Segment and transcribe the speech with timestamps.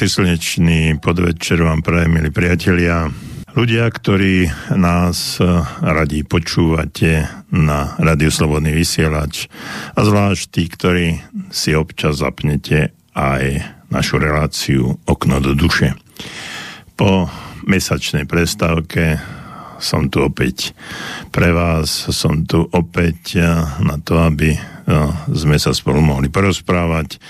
[0.00, 3.12] Krásny slnečný podvečer vám prajem, milí priatelia.
[3.52, 9.52] Ľudia, ktorí nás eh, radí počúvate na Radio Slobodný vysielač
[9.92, 11.06] a zvlášť tí, ktorí
[11.52, 13.60] si občas zapnete aj
[13.92, 15.92] našu reláciu Okno do duše.
[16.96, 17.28] Po
[17.68, 19.20] mesačnej prestávke
[19.84, 20.72] som tu opäť
[21.28, 23.44] pre vás, som tu opäť eh,
[23.84, 24.60] na to, aby eh,
[25.28, 27.20] sme sa spolu mohli porozprávať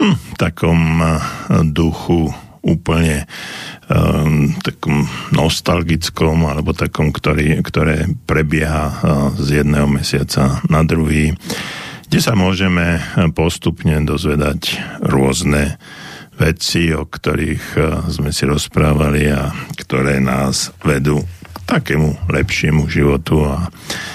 [0.00, 1.18] hm, takom eh,
[1.64, 2.32] duchu
[2.64, 3.28] úplne
[3.92, 5.04] um, takom
[5.36, 8.96] nostalgickom alebo takom, ktorý, ktoré prebieha uh,
[9.36, 11.36] z jedného mesiaca na druhý,
[12.08, 13.04] kde sa môžeme
[13.36, 15.76] postupne dozvedať rôzne
[16.40, 21.20] veci, o ktorých uh, sme si rozprávali a ktoré nás vedú
[21.52, 23.68] k takému lepšiemu životu a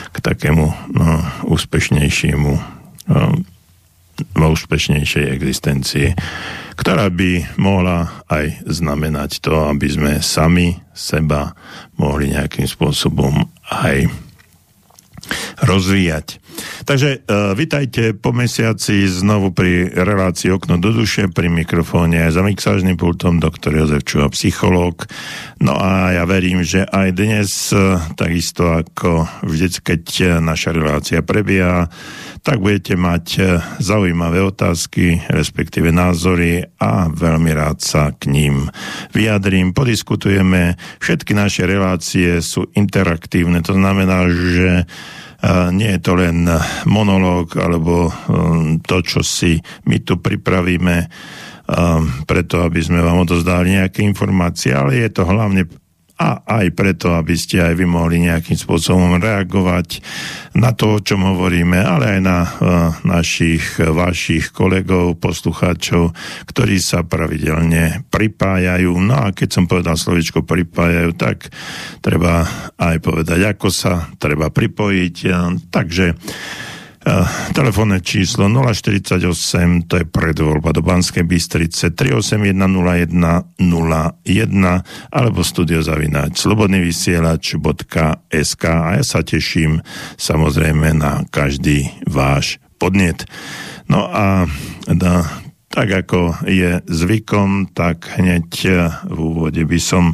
[0.09, 2.81] k takému no, úspešnejšiemu
[4.35, 6.07] vo úspešnejšej existencii,
[6.75, 11.51] ktorá by mohla aj znamenať to, aby sme sami seba
[11.99, 14.07] mohli nejakým spôsobom aj
[15.61, 16.39] rozvíjať.
[16.83, 22.99] Takže uh, vitajte po mesiaci znovu pri relácii Okno do duše, pri mikrofóne za mixážnym
[22.99, 25.07] pultom doktor Jozef Čuha, psychológ.
[25.63, 30.03] No a ja verím, že aj dnes, uh, takisto ako vždy, keď
[30.43, 31.87] naša relácia prebieha,
[32.43, 33.45] tak budete mať uh,
[33.79, 38.69] zaujímavé otázky, respektíve názory a veľmi rád sa k ním
[39.11, 40.79] vyjadrím, podiskutujeme.
[41.03, 44.89] Všetky naše relácie sú interaktívne, to znamená, že
[45.71, 46.51] nie je to len
[46.83, 49.55] monológ alebo um, to, čo si
[49.87, 51.07] my tu pripravíme
[52.27, 55.63] preto, aby sme vám odozdali nejaké informácie, ale je to hlavne
[56.19, 60.03] a aj preto, aby ste aj vy mohli nejakým spôsobom reagovať
[60.59, 62.51] na to, o čom hovoríme, ale aj na uh,
[63.07, 66.11] našich, vašich kolegov, poslucháčov,
[66.51, 68.91] ktorí sa pravidelne pripájajú.
[68.99, 71.55] No a keď som povedal slovičko pripájajú, tak
[72.03, 72.43] treba
[72.75, 75.15] aj povedať, ako sa treba pripojiť.
[75.71, 76.05] Takže
[77.55, 89.03] telefónne číslo 048, to je predvoľba do Banskej Bystrice 3810101 alebo studiozavináč slobodnyvysielač.sk a ja
[89.05, 89.81] sa teším
[90.19, 93.25] samozrejme na každý váš podnet.
[93.89, 94.47] No a
[94.85, 95.25] da,
[95.73, 98.49] tak ako je zvykom, tak hneď
[99.09, 100.13] v úvode by som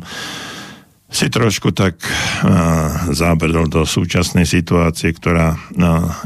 [1.06, 5.60] si trošku tak uh, zábrdol do súčasnej situácie, ktorá uh,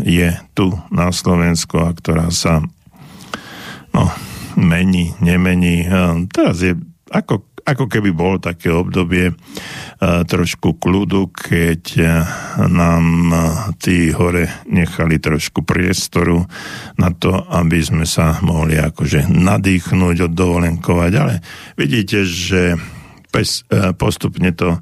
[0.02, 2.64] je tu na Slovensku a ktorá sa
[3.92, 4.04] no,
[4.56, 5.84] mení, nemení.
[5.84, 6.80] Uh, teraz je
[7.12, 12.10] ako, ako keby bolo také obdobie uh, trošku kľudu, keď uh,
[12.72, 13.42] nám uh,
[13.78, 16.48] tí hore nechali trošku priestoru
[16.96, 21.44] na to, aby sme sa mohli akože nadýchnuť, oddovolenkovať, ale
[21.76, 22.80] vidíte, že
[23.32, 24.78] pes, e, postupne to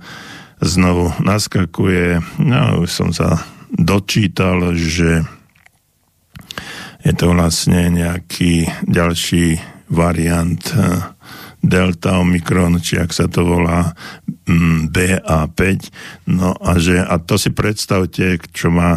[0.61, 2.19] znovu naskakuje.
[2.41, 5.27] No, už som sa dočítal, že
[7.05, 11.15] je to vlastne nejaký ďalší variant e,
[11.67, 13.91] Delta Omikron, či ak sa to volá
[14.87, 15.59] BA5.
[16.31, 18.95] No a že, a to si predstavte, čo má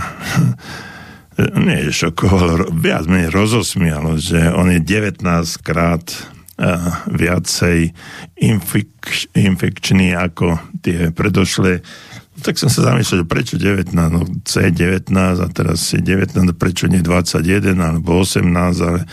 [1.67, 5.25] nie šokovalo, viac menej rozosmialo, že on je 19
[5.65, 6.05] krát
[7.09, 7.93] viacej
[8.45, 8.93] infik,
[9.33, 11.81] infekčný ako tie predošlé.
[12.41, 17.77] Tak som sa zamyslel, prečo 19, no C19 a teraz je 19, prečo nie 21
[17.77, 18.49] alebo 18,
[18.81, 19.05] ale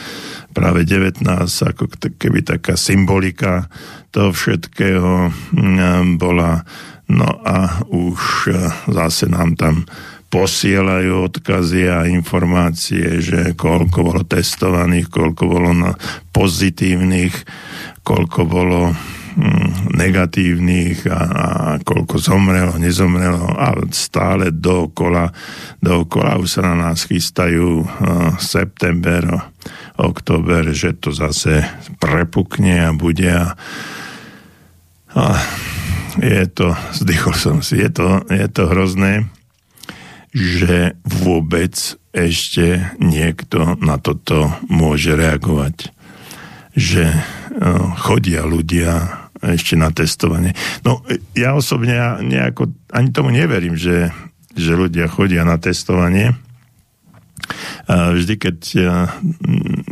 [0.56, 1.84] práve 19 ako
[2.16, 3.68] keby taká symbolika
[4.16, 6.64] toho všetkého mm, bola.
[7.08, 8.56] No a už e,
[8.92, 9.88] zase nám tam
[10.28, 15.92] posielajú odkazy a informácie, že koľko bolo testovaných, koľko bolo na
[16.36, 17.32] pozitívnych,
[18.04, 25.32] koľko bolo hm, negatívnych a, a koľko zomrelo, nezomrelo a stále dookola,
[25.80, 29.48] dookola už sa na nás chystajú uh, september,
[29.96, 31.64] október, že to zase
[32.04, 33.56] prepukne a bude a,
[35.16, 35.24] a
[36.20, 39.37] je to, zdychol som si, je to, je to hrozné
[40.38, 41.74] že vôbec
[42.14, 45.90] ešte niekto na toto môže reagovať.
[46.78, 47.20] Že e,
[47.98, 50.54] chodia ľudia ešte na testovanie.
[50.86, 51.02] No
[51.34, 54.14] ja osobne ja nejako ani tomu neverím, že,
[54.54, 56.34] že ľudia chodia na testovanie.
[57.88, 58.82] Vždy, keď e,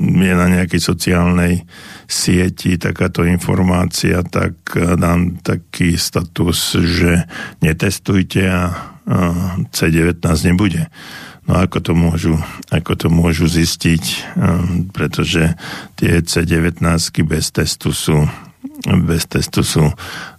[0.04, 1.64] je na nejakej sociálnej
[2.06, 7.24] sieti takáto informácia, tak e, dám taký status, že
[7.64, 8.95] netestujte a
[9.70, 10.90] C19 nebude.
[11.46, 12.42] No ako to môžu,
[12.74, 14.04] ako to môžu zistiť,
[14.34, 15.54] um, pretože
[15.94, 16.82] tie C19
[17.22, 18.26] bez testu sú
[18.86, 19.94] bez testu sú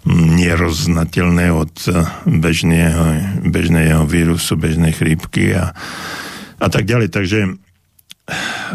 [0.06, 1.72] neroznateľné od
[2.26, 3.04] bežného,
[3.48, 5.70] bežného vírusu, bežnej chrípky a,
[6.58, 7.14] a tak ďalej.
[7.14, 7.40] Takže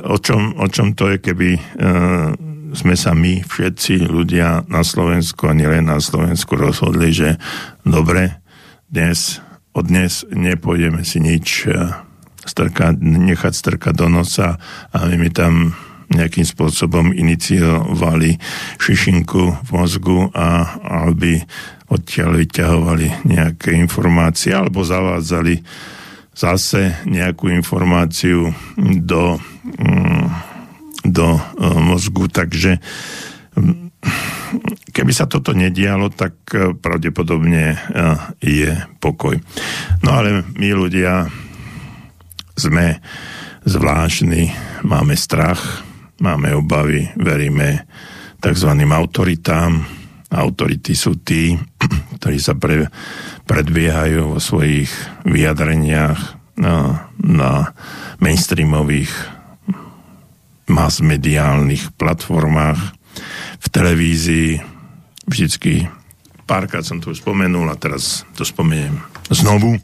[0.07, 2.31] o čom, o čom to je, keby uh,
[2.71, 7.35] sme sa my, všetci ľudia na Slovensku a nielen na Slovensku rozhodli, že
[7.83, 8.39] dobre,
[8.87, 12.03] dnes, od dnes nepôjdeme si nič uh,
[12.45, 14.57] strkať, nechať strkať do nosa
[14.91, 15.75] a my mi tam
[16.11, 18.35] nejakým spôsobom iniciovali
[18.77, 20.75] šišinku v mozgu a
[21.07, 21.39] aby
[21.87, 25.63] odtiaľ vyťahovali nejaké informácie alebo zavádzali
[26.35, 29.39] zase nejakú informáciu do,
[29.79, 30.27] mm,
[31.07, 31.41] do e,
[31.79, 32.27] mozgu.
[32.31, 32.79] Takže
[33.55, 33.91] mm,
[34.91, 37.77] keby sa toto nedialo, tak e, pravdepodobne e,
[38.41, 39.39] je pokoj.
[40.03, 41.27] No ale my ľudia
[42.55, 42.99] sme
[43.65, 44.51] zvláštni,
[44.83, 45.85] máme strach,
[46.21, 47.87] máme obavy, veríme
[48.41, 48.71] tzv.
[48.89, 49.85] autoritám.
[50.31, 51.55] Autority sú tí,
[52.19, 52.87] ktorí sa pre,
[53.45, 54.89] predbiehajú vo svojich
[55.27, 56.19] vyjadreniach
[56.61, 57.75] na, na
[58.21, 59.11] mainstreamových
[60.71, 63.00] masmediálnych platformách,
[63.61, 64.49] v televízii.
[65.29, 65.85] Vždycky
[66.49, 68.99] párkrát som to už spomenul a teraz to spomeniem
[69.31, 69.77] znovu.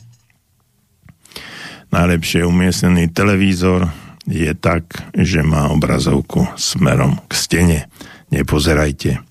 [1.88, 3.88] Najlepšie umiestnený televízor
[4.28, 7.80] je tak, že má obrazovku smerom k stene.
[8.28, 9.24] Nepozerajte.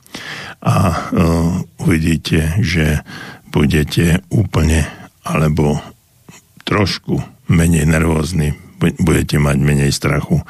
[0.64, 3.04] A uh, uvidíte, že
[3.52, 4.88] budete úplne
[5.20, 5.76] alebo
[6.64, 7.20] trošku
[7.52, 10.40] menej nervózni, budete mať menej strachu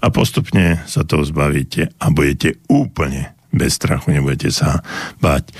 [0.00, 4.84] a postupne sa to zbavíte a budete úplne bez strachu, nebudete sa
[5.18, 5.50] báť.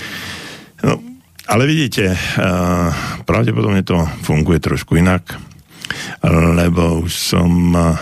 [0.85, 1.01] No,
[1.49, 2.93] ale vidíte, uh,
[3.25, 5.35] pravdepodobne to funguje trošku inak,
[6.53, 7.97] lebo už som uh,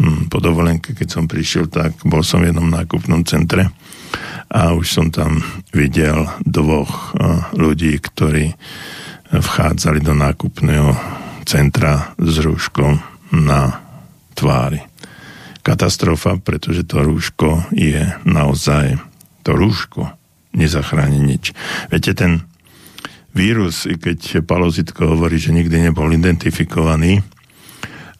[0.00, 3.68] Hm, po dovolenke, keď som prišiel, tak bol som v jednom nákupnom centre
[4.48, 5.44] a už som tam
[5.76, 7.12] videl dvoch
[7.52, 8.48] ľudí, ktorí
[9.28, 10.96] vchádzali do nákupného
[11.44, 12.96] centra s rúškom
[13.44, 13.76] na
[14.32, 14.80] tvári.
[15.60, 18.96] Katastrofa, pretože to rúško je naozaj,
[19.42, 20.20] to rúško
[20.54, 21.54] nezachráni nič.
[21.88, 22.42] Viete, ten
[23.30, 27.22] vírus, i keď Palozitko hovorí, že nikdy nebol identifikovaný,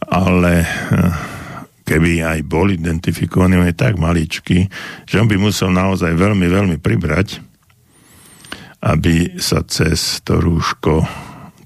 [0.07, 0.67] ale
[1.83, 4.71] keby aj bol identifikovaný, on je tak maličký,
[5.11, 7.43] že on by musel naozaj veľmi, veľmi pribrať,
[8.87, 11.03] aby sa cez to rúško,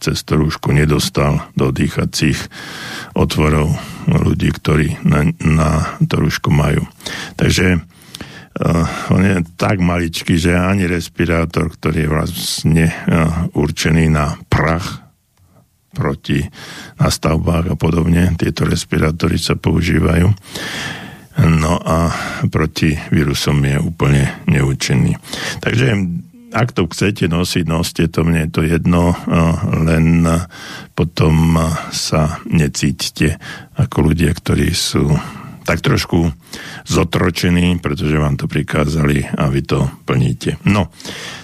[0.01, 2.41] cez to rúško nedostal do dýchacích
[3.13, 3.77] otvorov
[4.09, 6.89] ľudí, ktorí na, na to rúško majú.
[7.37, 7.85] Takže
[8.61, 15.05] uh, on je tak maličký, že ani respirátor, ktorý je vlastne uh, určený na prach,
[15.95, 16.43] proti
[16.99, 18.35] na stavbách a podobne.
[18.35, 20.27] Tieto respirátory sa používajú.
[21.39, 22.11] No a
[22.51, 25.15] proti vírusom je úplne neúčinný.
[25.63, 25.87] Takže
[26.55, 29.19] ak to chcete nosiť, noste to, mne je to jedno,
[29.87, 30.23] len
[30.95, 31.59] potom
[31.91, 33.43] sa necítite
[33.75, 35.11] ako ľudia, ktorí sú
[35.65, 36.29] tak trošku
[36.85, 40.61] zotročení, pretože vám to prikázali a vy to plníte.
[40.69, 40.93] No,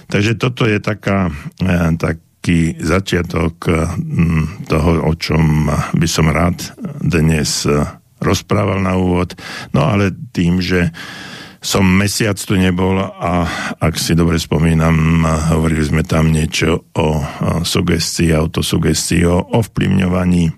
[0.07, 6.73] takže toto je taká, e, tak, taký začiatok mm, toho, o čom by som rád
[6.97, 7.69] dnes
[8.17, 9.37] rozprával na úvod.
[9.77, 10.89] No ale tým, že
[11.61, 13.45] som mesiac tu nebol a
[13.77, 15.21] ak si dobre spomínam,
[15.53, 17.21] hovorili sme tam niečo o
[17.61, 20.49] sugestii, autosugestii, o ovplyvňovaní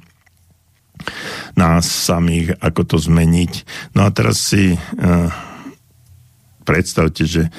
[1.54, 3.54] nás samých, ako to zmeniť.
[3.94, 5.30] No a teraz si uh,
[6.66, 7.52] predstavte, že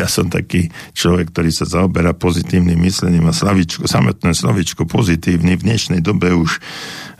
[0.00, 5.66] ja som taký človek, ktorý sa zaoberá pozitívnym myslením a slavičko, samotné slavičko pozitívny v
[5.68, 6.60] dnešnej dobe už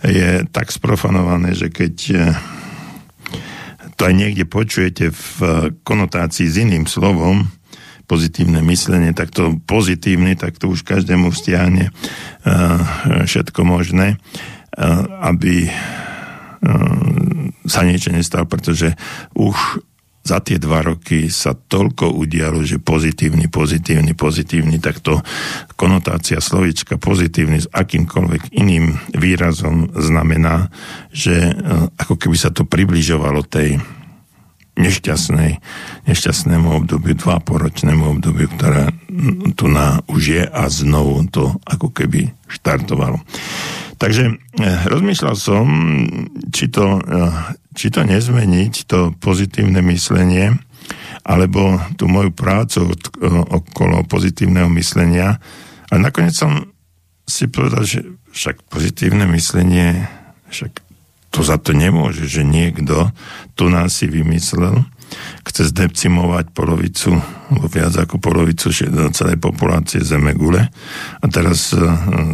[0.04, 2.32] je tak sprofanované, že keď eh,
[3.94, 5.36] to aj niekde počujete v
[5.84, 7.46] konotácii s iným slovom,
[8.04, 11.88] pozitívne myslenie, tak to pozitívny, tak to už každému uh,
[13.24, 14.20] všetko možné,
[15.22, 18.92] aby uh, sa niečo nestalo, pretože
[19.38, 19.84] už
[20.24, 25.20] za tie dva roky sa toľko udialo, že pozitívny, pozitívny, pozitívny, tak to
[25.76, 30.72] konotácia slovička pozitívny s akýmkoľvek iným výrazom znamená,
[31.12, 31.54] že e,
[32.00, 33.76] ako keby sa to približovalo tej
[34.80, 35.60] nešťastnej,
[36.08, 38.90] nešťastnému obdobiu, dváporočnému obdobiu, ktoré
[39.54, 43.20] tu na už je a znovu to ako keby štartovalo.
[44.04, 45.64] Takže eh, rozmýšľal som,
[46.52, 47.32] či to, eh,
[47.72, 50.60] či to nezmeniť, to pozitívne myslenie,
[51.24, 55.40] alebo tú moju prácu od, eh, okolo pozitívneho myslenia.
[55.88, 56.68] A nakoniec som
[57.24, 58.04] si povedal, že
[58.36, 60.04] však pozitívne myslenie
[60.54, 60.86] Však
[61.34, 63.10] to za to nemôže, že niekto
[63.58, 64.86] tu nás si vymyslel,
[65.44, 67.20] chce zdecimovať polovicu,
[67.68, 68.72] viac ako polovicu
[69.12, 70.72] celej populácie Zemegule
[71.20, 71.84] a teraz uh,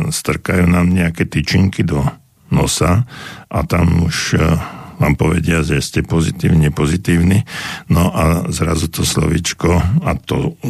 [0.09, 2.07] strkajú nám nejaké tyčinky do
[2.51, 3.05] nosa
[3.51, 4.59] a tam už uh,
[5.01, 7.49] vám povedia, že ste pozitívni, nepozitívni.
[7.89, 10.61] No a zrazu to slovičko a to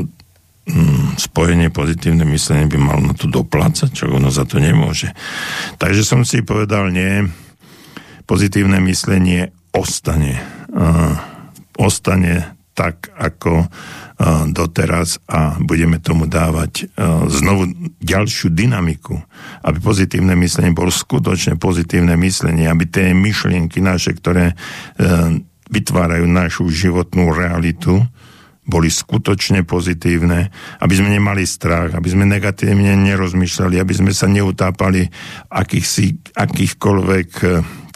[0.71, 5.11] mm, spojenie pozitívne myslenie by malo na to doplácať, čo ono za to nemôže.
[5.83, 7.27] Takže som si povedal, nie,
[8.31, 10.39] pozitívne myslenie ostane.
[10.71, 11.19] Uh,
[11.81, 13.69] ostane tak, ako
[14.53, 16.93] doteraz a budeme tomu dávať
[17.29, 19.17] znovu ďalšiu dynamiku,
[19.65, 24.53] aby pozitívne myslenie bolo skutočne pozitívne myslenie, aby tie myšlienky naše, ktoré
[25.73, 28.01] vytvárajú našu životnú realitu,
[28.71, 35.11] boli skutočne pozitívne, aby sme nemali strach, aby sme negatívne nerozmýšľali, aby sme sa neutápali
[35.51, 37.31] akýchsi, akýchkoľvek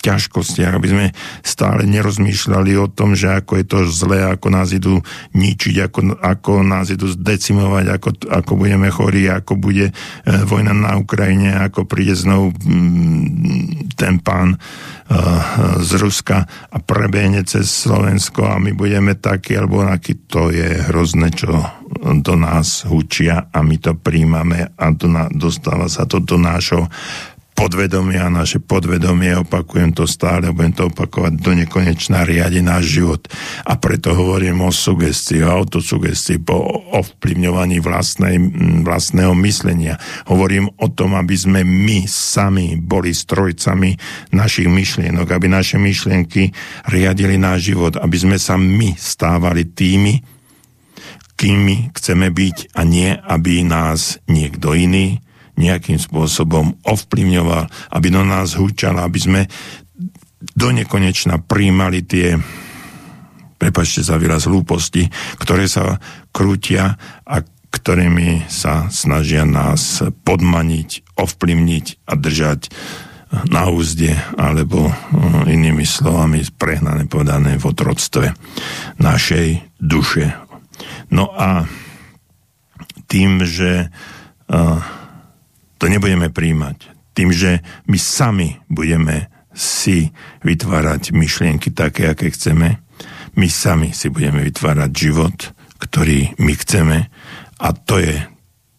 [0.04, 1.06] ťažkostiach, aby sme
[1.40, 5.00] stále nerozmýšľali o tom, že ako je to zlé, ako nás idú
[5.32, 9.92] ničiť, ako, ako nás idú zdecimovať, ako, ako budeme chorí, ako bude e,
[10.44, 14.58] vojna na Ukrajine, ako príde znovu mm, ten pán e,
[15.80, 21.32] z Ruska a prebehne cez Slovensko a my budeme takí alebo takí, to je hrozné,
[21.32, 26.90] čo do nás hučia a my to príjmame a na, dostáva sa to do nášho
[27.54, 33.22] podvedomie a naše podvedomie, opakujem to stále, budem to opakovať do nekonečná riadi náš život.
[33.64, 36.58] A preto hovorím o sugestii, o autosugestii, po
[36.98, 38.36] ovplyvňovaní vlastnej,
[38.82, 39.96] vlastného myslenia.
[40.26, 43.96] Hovorím o tom, aby sme my sami boli strojcami
[44.34, 46.50] našich myšlienok, aby naše myšlienky
[46.90, 50.20] riadili náš život, aby sme sa my stávali tými,
[51.38, 55.23] kými chceme byť a nie, aby nás niekto iný
[55.54, 59.40] nejakým spôsobom ovplyvňoval, aby do nás húčal, aby sme
[60.54, 62.36] do nekonečna príjmali tie
[63.54, 65.08] prepačte za výraz hlúposti,
[65.40, 65.96] ktoré sa
[66.34, 67.40] krútia a
[67.74, 72.60] ktorými sa snažia nás podmaniť, ovplyvniť a držať
[73.50, 78.30] na úzde, alebo hm, inými slovami prehnané povedané v otroctve
[79.02, 80.30] našej duše.
[81.10, 81.66] No a
[83.10, 84.78] tým, že uh,
[85.84, 87.12] to nebudeme príjmať.
[87.12, 87.60] Tým, že
[87.92, 90.08] my sami budeme si
[90.40, 92.80] vytvárať myšlienky také, aké chceme,
[93.36, 97.12] my sami si budeme vytvárať život, ktorý my chceme
[97.60, 98.16] a to je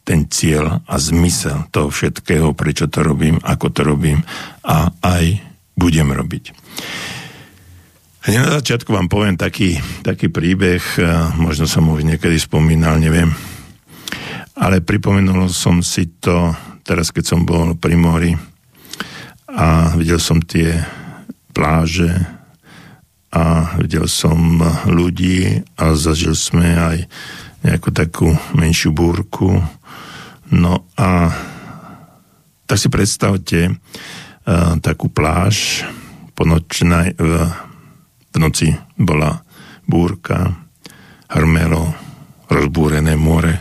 [0.02, 4.26] ten cieľ a zmysel toho všetkého, prečo to robím, ako to robím
[4.66, 5.46] a aj
[5.78, 6.58] budem robiť.
[8.26, 10.82] Hneď na začiatku vám poviem taký, taký príbeh,
[11.38, 13.30] možno som ho už niekedy spomínal, neviem,
[14.58, 16.50] ale pripomenul som si to
[16.86, 18.32] teraz keď som bol pri mori
[19.50, 20.78] a videl som tie
[21.50, 22.14] pláže
[23.34, 26.98] a videl som ľudí a zažil sme aj
[27.66, 29.60] nejakú takú menšiu búrku.
[30.54, 31.34] No a
[32.70, 35.84] tak si predstavte uh, takú pláž,
[36.36, 37.32] po nočnej, v,
[38.32, 39.40] v noci bola
[39.88, 40.52] búrka,
[41.32, 41.96] hrmelo,
[42.52, 43.56] rozbúrené more.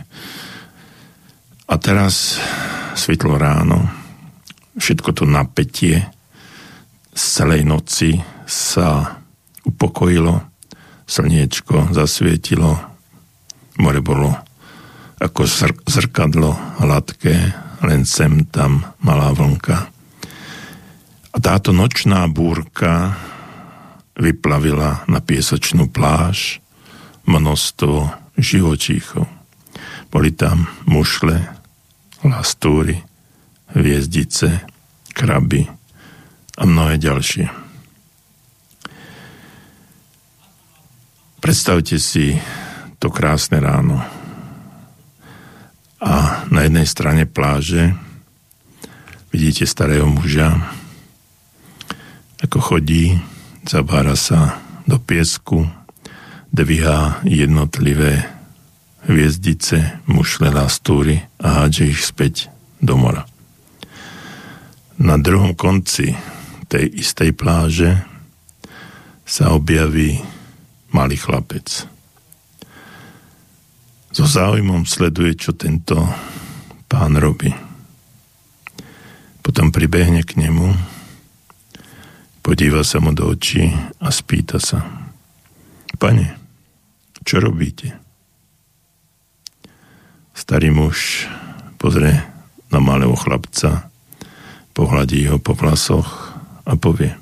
[1.71, 2.37] A teraz
[2.95, 3.91] svitlo ráno,
[4.79, 6.07] všetko to napätie
[7.15, 9.21] z celej noci sa
[9.63, 10.43] upokojilo,
[11.07, 12.79] slniečko zasvietilo,
[13.79, 14.35] more bolo
[15.21, 17.37] ako zr- zrkadlo hladké,
[17.85, 19.91] len sem tam malá vlnka.
[21.35, 23.19] A táto nočná búrka
[24.15, 26.63] vyplavila na piesočnú pláž
[27.27, 29.27] množstvo živočíchov.
[30.11, 31.43] Boli tam mušle,
[32.25, 32.97] lastúry,
[33.77, 34.65] hviezdice,
[35.13, 35.69] kraby
[36.59, 37.47] a mnohé ďalšie.
[41.39, 42.41] Predstavte si
[42.97, 44.01] to krásne ráno.
[46.01, 47.93] A na jednej strane pláže
[49.29, 50.57] vidíte starého muža,
[52.41, 53.21] ako chodí,
[53.65, 55.65] zabára sa do piesku,
[56.53, 58.34] dvíha jednotlivé
[59.05, 62.49] hviezdice, mušle lastúry a hádže ich späť
[62.81, 63.29] do mora.
[64.97, 66.15] Na druhom konci
[66.71, 68.03] tej istej pláže
[69.25, 70.21] sa objaví
[70.93, 71.89] malý chlapec.
[74.15, 75.99] So záujmom sleduje, čo tento
[76.87, 77.51] pán robí.
[79.43, 80.71] Potom pribehne k nemu,
[82.41, 83.67] podíva sa mu do očí
[83.99, 84.87] a spýta sa.
[85.99, 86.39] Pane,
[87.27, 88.04] čo robíte?
[90.35, 91.31] Starý muž
[91.79, 92.19] pozrie
[92.69, 93.89] na malého chlapca,
[94.75, 96.35] pohľadí ho po vlasoch
[96.67, 97.15] a povie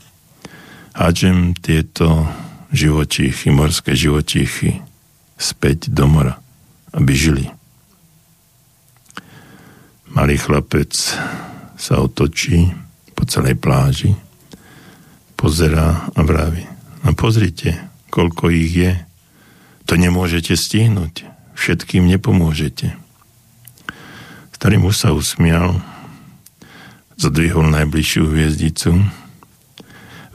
[0.92, 2.28] hádžem tieto
[2.72, 4.80] živočíchy, morské živočíchy
[5.36, 6.40] späť do mora,
[6.92, 7.46] aby žili.
[10.12, 10.92] Malý chlapec
[11.76, 12.68] sa otočí
[13.16, 14.12] po celej pláži,
[15.34, 16.68] pozerá a vraví,
[17.02, 17.80] no pozrite,
[18.12, 18.92] koľko ich je,
[19.88, 21.26] to nemôžete stihnúť,
[21.56, 23.01] všetkým nepomôžete.
[24.62, 25.82] Starý muž sa usmial,
[27.18, 28.94] zadvihol najbližšiu hviezdicu,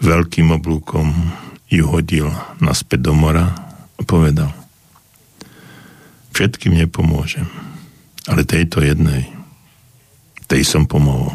[0.04, 1.16] veľkým oblúkom
[1.72, 2.28] ju hodil
[2.60, 3.56] naspäť do mora
[3.96, 4.52] a povedal
[6.36, 7.48] všetkým nepomôžem,
[8.28, 9.32] ale tejto jednej,
[10.52, 11.32] tej som pomohol.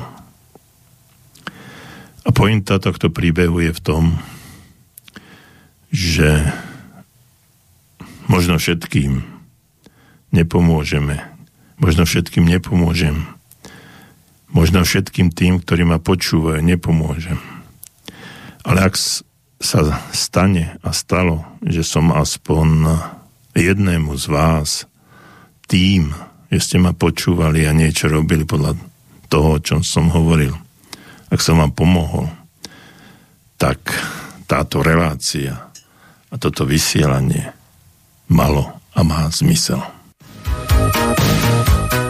[2.28, 4.20] A pointa tohto príbehu je v tom,
[5.88, 6.44] že
[8.28, 9.24] možno všetkým
[10.36, 11.31] nepomôžeme,
[11.82, 13.26] Možno všetkým nepomôžem.
[14.54, 17.42] Možno všetkým tým, ktorí ma počúvajú, nepomôžem.
[18.62, 18.94] Ale ak
[19.58, 19.80] sa
[20.14, 22.86] stane a stalo, že som aspoň
[23.58, 24.86] jednému z vás
[25.66, 26.14] tým,
[26.54, 28.78] že ste ma počúvali a niečo robili podľa
[29.26, 30.54] toho, o čom som hovoril,
[31.34, 32.30] ak som vám pomohol,
[33.58, 33.82] tak
[34.46, 35.72] táto relácia
[36.30, 37.50] a toto vysielanie
[38.30, 40.01] malo a má zmysel.
[40.82, 42.01] Música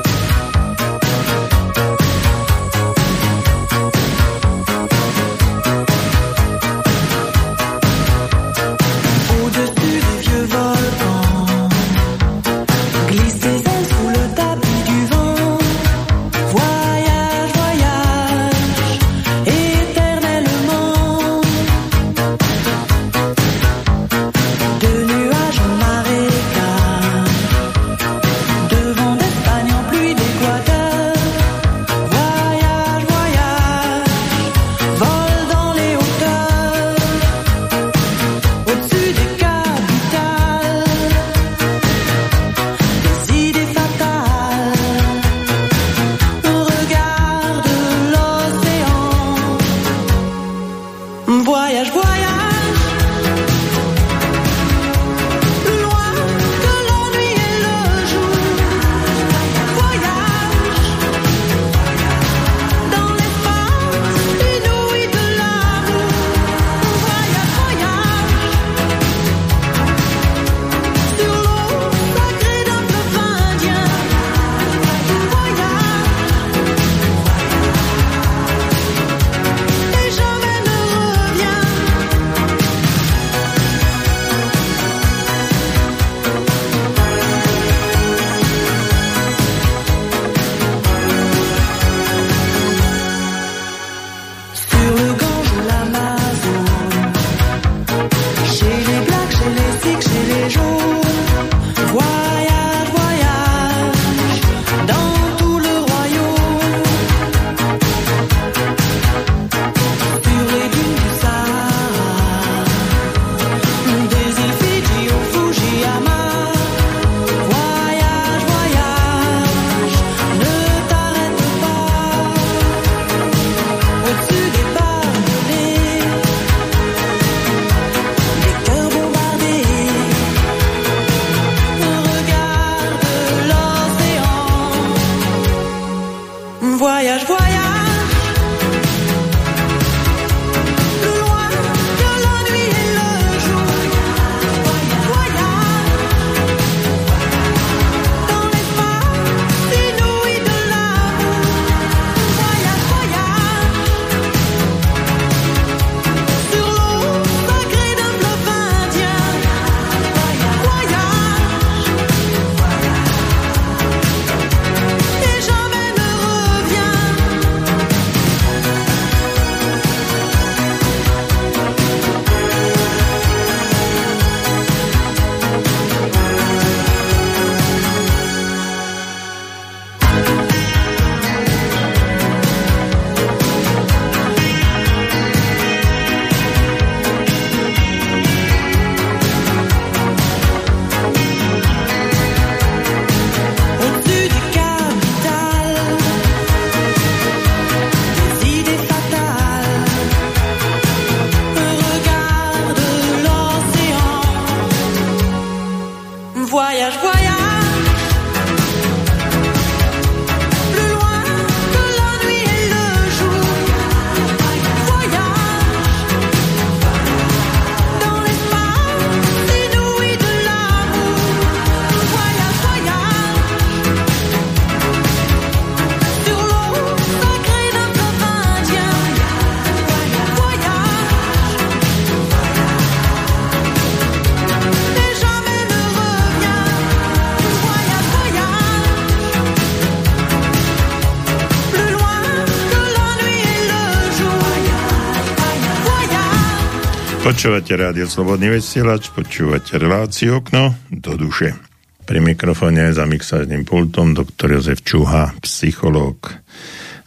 [247.43, 251.59] Počúvate rádio Slobodný vysielač, počúvate reláciu okno do duše.
[252.07, 256.39] Pri mikrofóne za mixážnym pultom doktor Jozef Čuha, psychológ.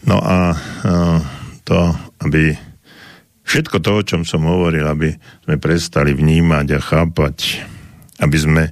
[0.03, 0.59] No a
[1.63, 2.51] to, aby
[3.47, 5.15] všetko to, o čom som hovoril, aby
[5.47, 7.63] sme prestali vnímať a chápať,
[8.19, 8.63] aby sme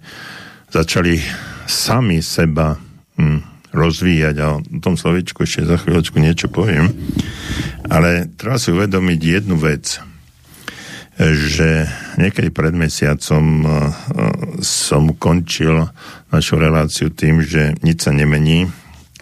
[0.68, 1.16] začali
[1.64, 2.76] sami seba
[3.16, 6.92] hm, rozvíjať a o tom slovičku ešte za chvíľočku niečo poviem,
[7.88, 9.88] ale treba si uvedomiť jednu vec–
[11.18, 11.86] že
[12.18, 13.68] niekedy pred mesiacom e,
[14.66, 15.86] som končil
[16.34, 18.66] našu reláciu tým, že nič sa nemení,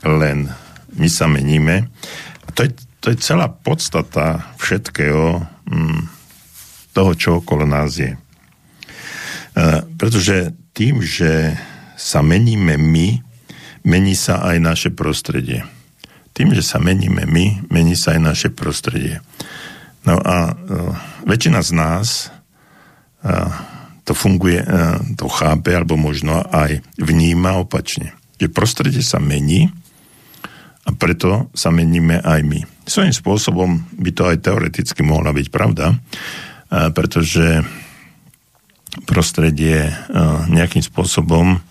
[0.08, 0.48] len
[0.96, 1.92] my sa meníme.
[2.48, 2.72] A to je,
[3.04, 6.02] to je celá podstata všetkého mm,
[6.96, 8.16] toho, čo okolo nás je.
[8.16, 8.20] E,
[10.00, 11.60] pretože tým, že
[12.00, 13.20] sa meníme my,
[13.84, 15.68] mení sa aj naše prostredie.
[16.32, 19.20] Tým, že sa meníme my, mení sa aj naše prostredie.
[20.02, 20.94] No a uh,
[21.30, 22.34] väčšina z nás
[23.22, 23.50] uh,
[24.02, 28.18] to funguje, uh, to chápe, alebo možno aj vníma opačne.
[28.42, 29.70] Že prostredie sa mení
[30.82, 32.60] a preto sa meníme aj my.
[32.90, 33.70] Svojím spôsobom
[34.02, 35.94] by to aj teoreticky mohla byť pravda,
[36.98, 37.62] pretože
[39.06, 39.94] prostredie
[40.50, 41.62] nejakým spôsobom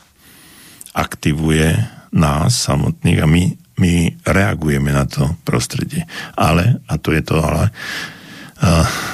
[0.95, 1.75] aktivuje
[2.15, 3.43] nás samotných a my,
[3.83, 6.07] my reagujeme na to prostredie.
[6.39, 7.75] Ale, a to je to ale,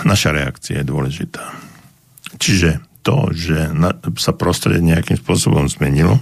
[0.03, 1.55] naša reakcia je dôležitá.
[2.37, 3.71] Čiže to, že
[4.19, 6.19] sa prostredie nejakým spôsobom zmenilo,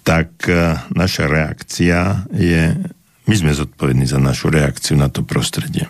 [0.00, 2.72] tak e, naša reakcia je,
[3.28, 5.84] my sme zodpovední za našu reakciu na to prostredie.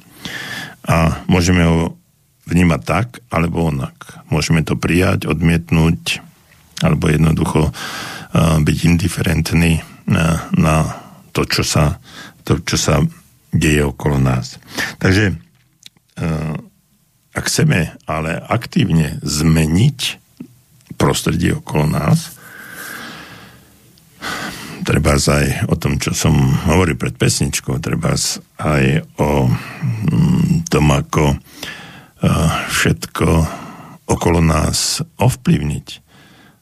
[0.87, 1.95] A môžeme ho
[2.47, 4.23] vnímať tak, alebo onak.
[4.31, 6.23] Môžeme to prijať, odmietnúť,
[6.83, 7.73] alebo jednoducho e,
[8.67, 10.91] byť indiferentný na, na
[11.31, 12.03] to, čo sa,
[12.43, 12.99] to, čo sa
[13.55, 14.59] deje okolo nás.
[14.99, 15.46] Takže
[17.37, 19.99] ak chceme ale aktívne zmeniť
[20.97, 22.37] prostredie okolo nás,
[24.87, 26.33] treba aj o tom, čo som
[26.71, 28.15] hovoril pred pesničkou, treba
[28.63, 28.85] aj
[29.19, 33.29] o mm, tom, ako eh, všetko
[34.07, 35.89] okolo nás ovplyvniť.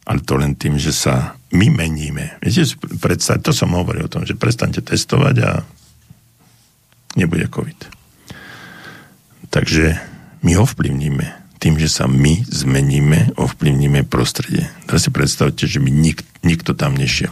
[0.05, 2.37] Ale to len tým, že sa my meníme.
[2.41, 2.65] Viete,
[3.01, 5.51] predstav, to som hovoril o tom, že prestante testovať a
[7.17, 7.94] nebude COVID.
[9.55, 9.95] Takže
[10.43, 14.67] my ovplyvníme tým, že sa my zmeníme, ovplyvníme prostredie.
[14.91, 17.31] Teraz si predstavte, že by nik, nikto tam nešiel.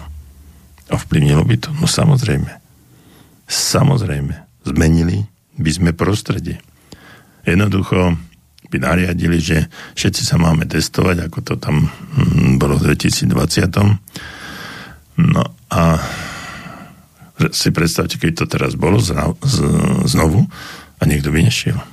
[0.86, 1.74] Ovplyvnilo by to?
[1.74, 2.62] No samozrejme.
[3.50, 4.38] Samozrejme.
[4.62, 5.26] Zmenili
[5.58, 6.62] by sme prostredie.
[7.42, 8.14] Jednoducho
[8.70, 9.66] by nariadili, že
[9.98, 15.26] všetci sa máme testovať, ako to tam hm, bolo v 2020.
[15.26, 15.42] No
[15.74, 15.82] a
[17.50, 19.02] si predstavte, keď to teraz bolo
[20.06, 20.46] znovu
[20.96, 21.91] a niekto by nešiel.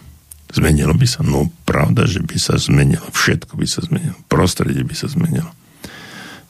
[0.50, 1.22] Zmenilo by sa?
[1.22, 3.06] No pravda, že by sa zmenilo.
[3.14, 4.18] Všetko by sa zmenilo.
[4.26, 5.54] Prostredie by sa zmenilo.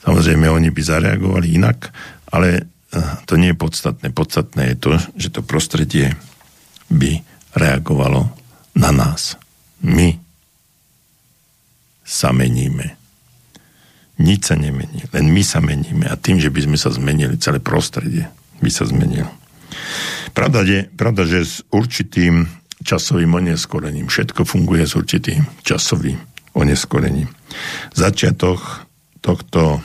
[0.00, 1.92] Samozrejme, oni by zareagovali inak,
[2.32, 4.08] ale eh, to nie je podstatné.
[4.16, 6.16] Podstatné je to, že to prostredie
[6.88, 7.20] by
[7.52, 8.32] reagovalo
[8.72, 9.36] na nás.
[9.84, 10.16] My
[12.10, 12.96] sa meníme.
[14.20, 16.04] Nič sa nemení, len my sa meníme.
[16.04, 18.28] A tým, že by sme sa zmenili, celé prostredie
[18.60, 19.32] by sa zmenilo.
[20.36, 22.44] Pravda je, pravda, že s určitým
[22.80, 24.08] časovým oneskorením.
[24.08, 26.18] Všetko funguje s určitým časovým
[26.56, 27.28] oneskorením.
[27.94, 28.88] Začiatok
[29.20, 29.84] tohto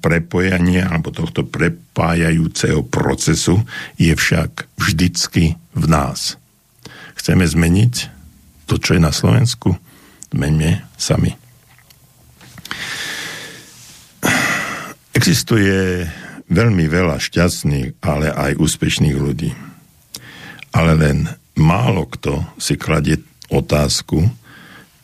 [0.00, 3.60] prepojania alebo tohto prepájajúceho procesu
[4.00, 6.40] je však vždycky v nás.
[7.20, 7.94] Chceme zmeniť
[8.64, 9.76] to, čo je na Slovensku?
[10.32, 11.36] Zmeňme sami.
[15.12, 16.08] Existuje
[16.48, 19.52] veľmi veľa šťastných, ale aj úspešných ľudí.
[20.72, 23.20] Ale len málo kto si kladie
[23.52, 24.30] otázku,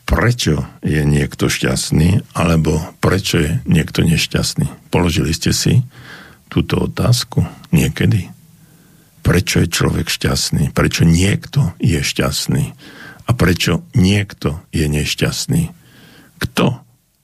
[0.09, 4.89] prečo je niekto šťastný, alebo prečo je niekto nešťastný.
[4.89, 5.85] Položili ste si
[6.49, 8.33] túto otázku niekedy?
[9.21, 10.73] Prečo je človek šťastný?
[10.73, 12.73] Prečo niekto je šťastný?
[13.29, 15.69] A prečo niekto je nešťastný?
[16.41, 16.65] Kto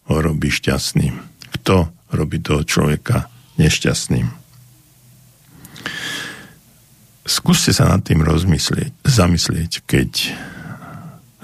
[0.05, 1.17] ho robí šťastným?
[1.57, 4.44] Kto robí toho človeka nešťastným?
[7.25, 10.11] Skúste sa nad tým rozmyslieť, zamyslieť, keď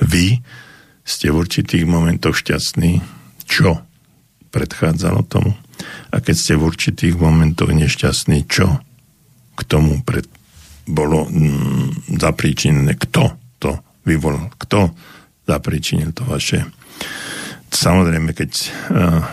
[0.02, 0.40] vy
[1.02, 3.02] ste v určitých momentoch šťastní,
[3.50, 3.82] čo
[4.54, 5.58] predchádzalo tomu,
[6.14, 8.80] a keď ste v určitých momentoch nešťastní, čo
[9.58, 10.30] k tomu pred,
[10.86, 13.72] bolo mm, zapríčinené, kto to
[14.06, 14.94] vyvolal, kto
[15.50, 16.62] zapríčinil to vaše.
[17.72, 18.70] Samozrejme, keď uh,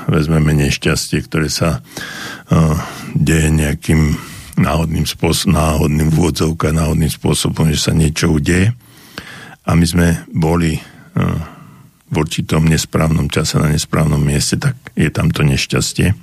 [0.09, 2.79] vezmeme nešťastie, ktoré sa uh,
[3.13, 4.15] deje nejakým
[4.59, 8.75] náhodným spôsobom, náhodným vôdzovka, náhodným spôsobom, že sa niečo udeje.
[9.69, 11.59] A my sme boli uh,
[12.09, 16.17] v určitom nesprávnom čase na nesprávnom mieste, tak je tam to nešťastie.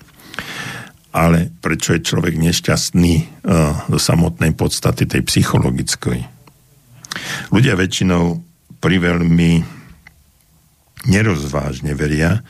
[1.15, 3.13] Ale prečo je človek nešťastný
[3.87, 6.19] do samotnej podstaty tej psychologickej?
[7.55, 8.43] Ľudia väčšinou
[8.83, 9.63] priveľmi
[11.07, 12.43] nerozvážne veria,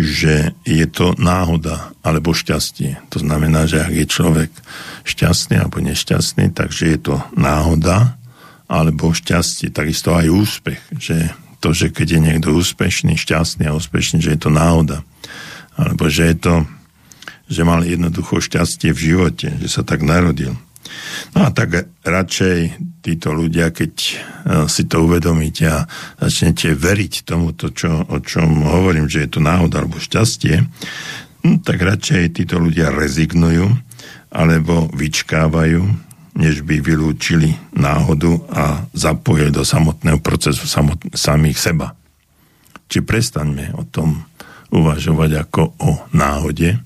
[0.00, 2.96] že je to náhoda alebo šťastie.
[3.12, 4.50] To znamená, že ak je človek
[5.04, 8.16] šťastný alebo nešťastný, takže je to náhoda
[8.70, 10.80] alebo šťastie, takisto aj úspech.
[10.96, 11.16] Že
[11.60, 15.04] to, že keď je niekto úspešný, šťastný a úspešný, že je to náhoda.
[15.76, 16.54] Alebo že je to,
[17.50, 20.56] že mal jednoducho šťastie v živote, že sa tak narodil.
[21.36, 22.58] No a tak radšej
[23.00, 24.14] títo ľudia, keď e,
[24.66, 25.86] si to uvedomíte a
[26.20, 30.66] začnete veriť tomu, čo, o čom hovorím, že je to náhoda alebo šťastie,
[31.46, 33.66] no, tak radšej títo ľudia rezignujú
[34.30, 35.82] alebo vyčkávajú,
[36.38, 41.98] než by vylúčili náhodu a zapojili do samotného procesu samot, samých seba.
[42.86, 44.22] Či prestaňme o tom
[44.70, 46.78] uvažovať ako o náhode,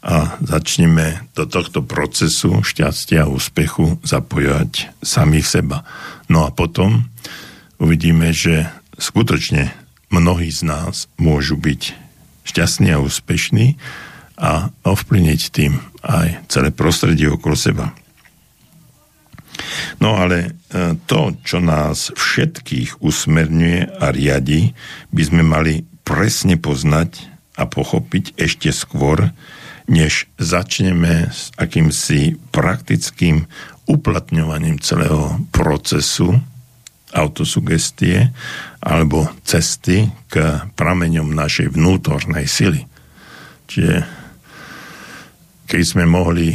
[0.00, 5.84] a začneme do tohto procesu šťastia a úspechu zapojovať samých seba.
[6.32, 7.12] No a potom
[7.76, 9.72] uvidíme, že skutočne
[10.08, 11.92] mnohí z nás môžu byť
[12.48, 13.76] šťastní a úspešní
[14.40, 17.92] a ovplyvniť tým aj celé prostredie okolo seba.
[20.00, 20.50] No ale e,
[21.04, 24.72] to, čo nás všetkých usmerňuje a riadi,
[25.12, 27.28] by sme mali presne poznať
[27.60, 29.36] a pochopiť ešte skôr,
[29.90, 33.50] než začneme s akýmsi praktickým
[33.90, 36.38] uplatňovaním celého procesu
[37.10, 38.30] autosugestie
[38.78, 42.86] alebo cesty k prameňom našej vnútornej sily.
[43.66, 44.06] Čiže
[45.66, 46.54] keď sme mohli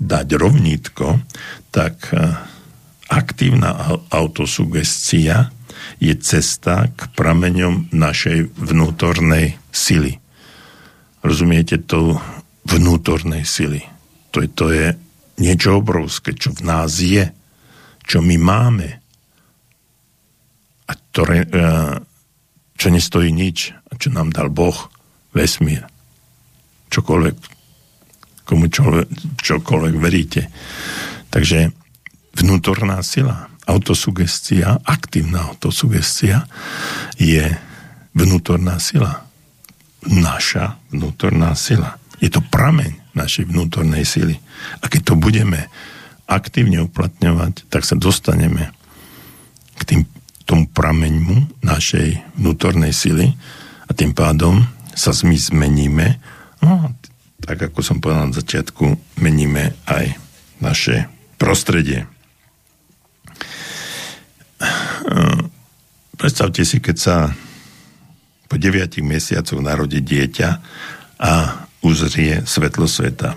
[0.00, 1.20] dať rovnítko,
[1.68, 2.32] tak e,
[3.12, 5.52] aktívna autosugestia
[6.00, 10.16] je cesta k prameňom našej vnútornej sily
[11.22, 12.18] rozumiete, to
[12.68, 13.82] vnútornej sily.
[14.30, 14.86] To je, to je
[15.40, 17.30] niečo obrovské, čo v nás je,
[18.04, 18.88] čo my máme
[20.88, 21.48] a ktoré, e,
[22.76, 24.76] čo nestojí nič a čo nám dal Boh,
[25.32, 25.84] vesmír.
[26.88, 27.36] Čokoľvek,
[28.48, 29.08] komu čoľvek,
[29.44, 30.48] čokoľvek veríte.
[31.28, 31.68] Takže
[32.40, 36.48] vnútorná sila, autosugestia, aktívna autosugestia
[37.20, 37.44] je
[38.16, 39.27] vnútorná sila
[40.06, 41.98] naša vnútorná sila.
[42.22, 44.38] Je to prameň našej vnútornej sily.
[44.82, 45.66] A keď to budeme
[46.28, 48.70] aktívne uplatňovať, tak sa dostaneme
[49.78, 50.00] k tým,
[50.48, 53.36] tomu prameňmu našej vnútornej sily
[53.84, 54.64] a tým pádom
[54.96, 56.18] sa my zmeníme.
[56.64, 56.90] No,
[57.44, 60.18] tak ako som povedal na začiatku, meníme aj
[60.58, 61.06] naše
[61.38, 62.08] prostredie.
[66.18, 67.16] Predstavte si, keď sa
[68.48, 70.48] po 9 mesiacoch narodí dieťa
[71.20, 71.32] a
[71.84, 73.36] uzrie svetlo sveta.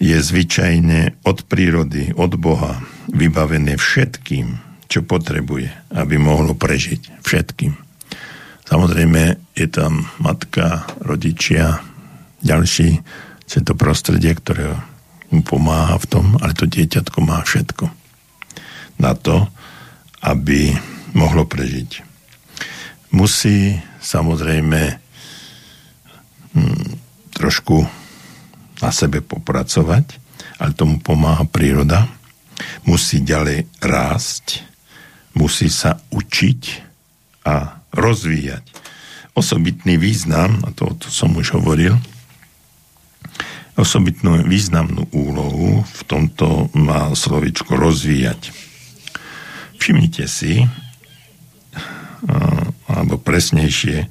[0.00, 2.80] Je zvyčajne od prírody, od Boha
[3.12, 7.20] vybavené všetkým, čo potrebuje, aby mohlo prežiť.
[7.20, 7.76] Všetkým.
[8.68, 9.22] Samozrejme,
[9.56, 11.80] je tam matka, rodičia,
[12.40, 13.00] ďalší,
[13.48, 14.76] je to prostredie, ktoré
[15.32, 17.88] mu pomáha v tom, ale to dieťatko má všetko
[19.00, 19.48] na to,
[20.20, 20.74] aby
[21.16, 22.04] mohlo prežiť.
[23.14, 24.80] Musí samozrejme
[26.54, 26.88] hm,
[27.34, 27.86] trošku
[28.78, 30.06] na sebe popracovať,
[30.58, 32.06] ale tomu pomáha príroda.
[32.86, 34.62] Musí ďalej rásť,
[35.34, 36.60] musí sa učiť
[37.46, 38.64] a rozvíjať.
[39.38, 41.94] Osobitný význam, a to, to som už hovoril,
[43.78, 48.50] osobitnú významnú úlohu v tomto má slovičko rozvíjať.
[49.78, 50.66] Všimnite si,
[52.88, 54.08] alebo presnejšie,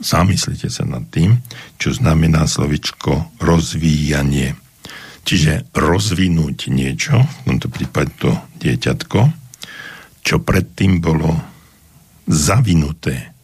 [0.00, 1.42] zamyslite sa nad tým,
[1.76, 4.56] čo znamená slovičko rozvíjanie.
[5.28, 8.32] Čiže rozvinúť niečo, v tomto prípade to
[8.64, 9.20] dieťatko,
[10.24, 11.36] čo predtým bolo
[12.24, 13.36] zavinuté.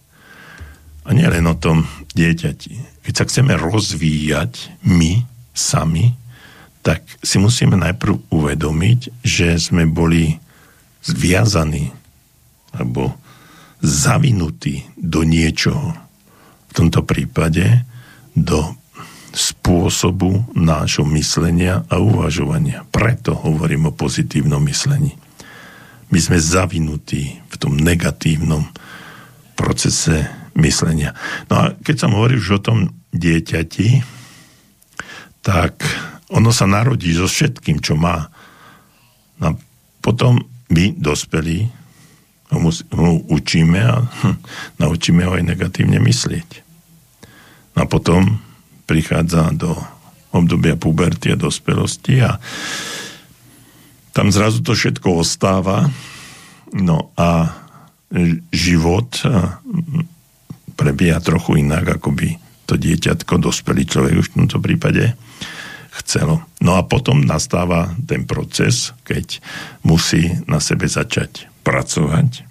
[1.04, 1.84] A nie len o tom
[2.16, 3.04] dieťati.
[3.04, 5.20] Keď sa chceme rozvíjať my
[5.52, 6.16] sami,
[6.80, 10.40] tak si musíme najprv uvedomiť, že sme boli
[11.04, 11.92] zviazaní
[12.72, 13.16] alebo
[13.84, 15.92] zavinutý do niečoho.
[16.68, 17.84] V tomto prípade
[18.32, 18.72] do
[19.36, 22.88] spôsobu nášho myslenia a uvažovania.
[22.88, 25.12] Preto hovorím o pozitívnom myslení.
[26.08, 28.64] My sme zavinutí v tom negatívnom
[29.58, 31.12] procese myslenia.
[31.50, 32.78] No a keď som hovoril už o tom
[33.10, 34.00] dieťati,
[35.44, 35.82] tak
[36.32, 38.30] ono sa narodí so všetkým, čo má.
[39.42, 39.52] No a
[40.00, 41.83] potom my, dospelí,
[42.54, 44.36] ho, mus, ho učíme a hm,
[44.78, 46.62] naučíme ho aj negatívne myslieť.
[47.74, 48.38] A potom
[48.86, 49.74] prichádza do
[50.30, 52.38] obdobia puberty a dospelosti a
[54.14, 55.90] tam zrazu to všetko ostáva
[56.74, 57.50] no a
[58.54, 59.10] život
[60.74, 62.28] prebieha trochu inak, ako by
[62.66, 65.14] to dieťatko, dospelý človek už v tomto prípade
[66.02, 66.42] chcelo.
[66.58, 69.38] No a potom nastáva ten proces, keď
[69.86, 72.44] musí na sebe začať pracovať,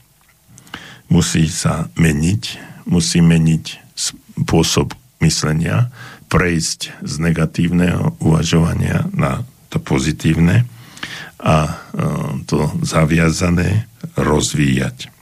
[1.08, 2.44] musí sa meniť,
[2.90, 5.94] musí meniť spôsob myslenia,
[6.28, 10.66] prejsť z negatívneho uvažovania na to pozitívne
[11.38, 11.72] a e,
[12.50, 13.86] to zaviazané
[14.18, 15.14] rozvíjať.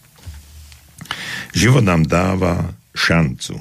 [1.51, 3.59] Život nám dáva šancu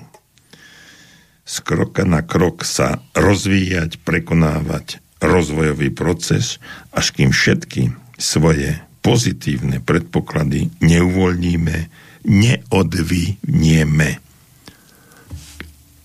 [1.50, 6.62] z kroka na krok sa rozvíjať, prekonávať rozvojový proces,
[6.94, 11.76] až kým všetky svoje pozitívne predpoklady neuvoľníme,
[12.24, 14.10] neodvinieme.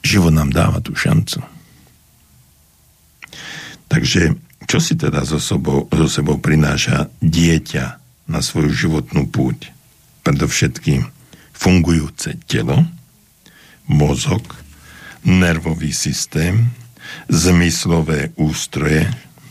[0.05, 1.43] Život nám dáva tú šancu.
[3.85, 7.85] Takže čo si teda so sebou, so sebou prináša dieťa
[8.31, 9.69] na svoju životnú púť?
[10.25, 11.05] Predovšetkým
[11.53, 12.81] fungujúce telo,
[13.85, 14.41] mozog,
[15.21, 16.73] nervový systém,
[17.29, 19.05] zmyslové ústroje,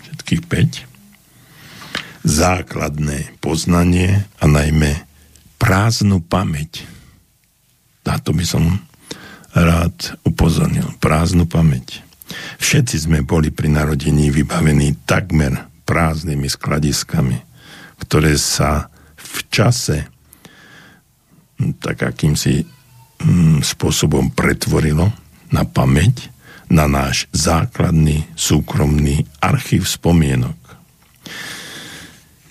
[0.06, 0.93] všetkých 5,
[2.24, 5.04] základné poznanie a najmä
[5.60, 6.88] prázdnu pamäť.
[8.04, 8.80] Na to by som
[9.52, 10.88] rád upozornil.
[10.98, 12.00] Prázdnu pamäť.
[12.58, 17.38] Všetci sme boli pri narodení vybavení takmer prázdnymi skladiskami,
[18.00, 19.98] ktoré sa v čase
[21.78, 25.12] tak akýmsi mm, spôsobom pretvorilo
[25.54, 26.32] na pamäť,
[26.66, 30.63] na náš základný súkromný archív spomienok.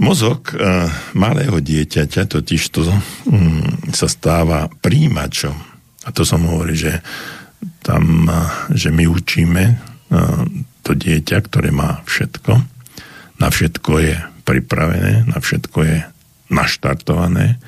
[0.02, 2.82] Mozog e, malého dieťaťa totiž to
[3.30, 5.54] mm, sa stáva príjimačom.
[6.04, 6.94] A to som hovoril, že
[7.86, 8.42] tam, e,
[8.74, 9.76] že my učíme e,
[10.82, 12.54] to dieťa, ktoré má všetko.
[13.38, 15.98] Na všetko je pripravené, na všetko je
[16.50, 17.62] naštartované.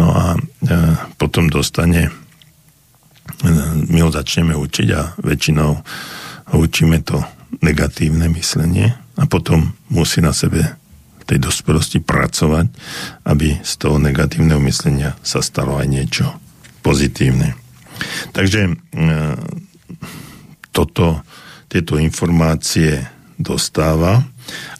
[0.00, 0.38] No a e,
[1.20, 2.08] potom dostane
[3.92, 5.70] my ho začneme učiť a väčšinou
[6.56, 7.20] učíme to
[7.60, 10.64] negatívne myslenie a potom musí na sebe
[11.28, 12.66] tej dospelosti pracovať,
[13.28, 16.24] aby z toho negatívneho myslenia sa stalo aj niečo
[16.80, 17.52] pozitívne.
[18.32, 18.72] Takže e,
[20.72, 21.20] toto,
[21.68, 23.04] tieto informácie
[23.36, 24.24] dostáva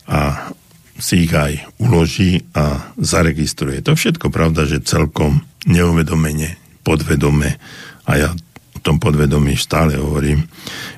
[0.09, 0.51] a
[0.99, 3.85] si ich aj uloží a zaregistruje.
[3.87, 7.61] To všetko pravda, že celkom neuvedomene, podvedome
[8.09, 8.29] a ja
[8.75, 10.49] o tom podvedomí stále hovorím,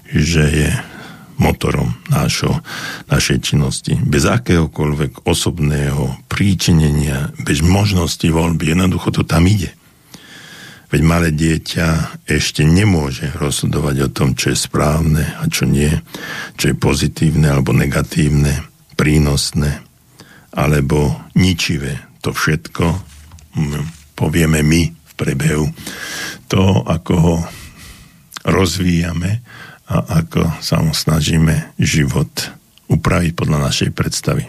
[0.09, 0.71] že je
[1.41, 2.61] motorom nášho,
[3.09, 3.97] našej činnosti.
[3.97, 9.73] Bez akéhokoľvek osobného príčinenia, bez možnosti voľby, jednoducho to tam ide.
[10.91, 15.91] Veď malé dieťa ešte nemôže rozhodovať o tom, čo je správne a čo nie,
[16.59, 18.67] čo je pozitívne alebo negatívne,
[18.99, 19.81] prínosné
[20.51, 21.95] alebo ničivé.
[22.27, 22.85] To všetko
[24.19, 25.71] povieme my v prebehu
[26.51, 27.37] to, ako ho
[28.43, 29.47] rozvíjame
[29.91, 32.31] a ako sa mu snažíme život
[32.87, 34.47] upraviť podľa našej predstavy.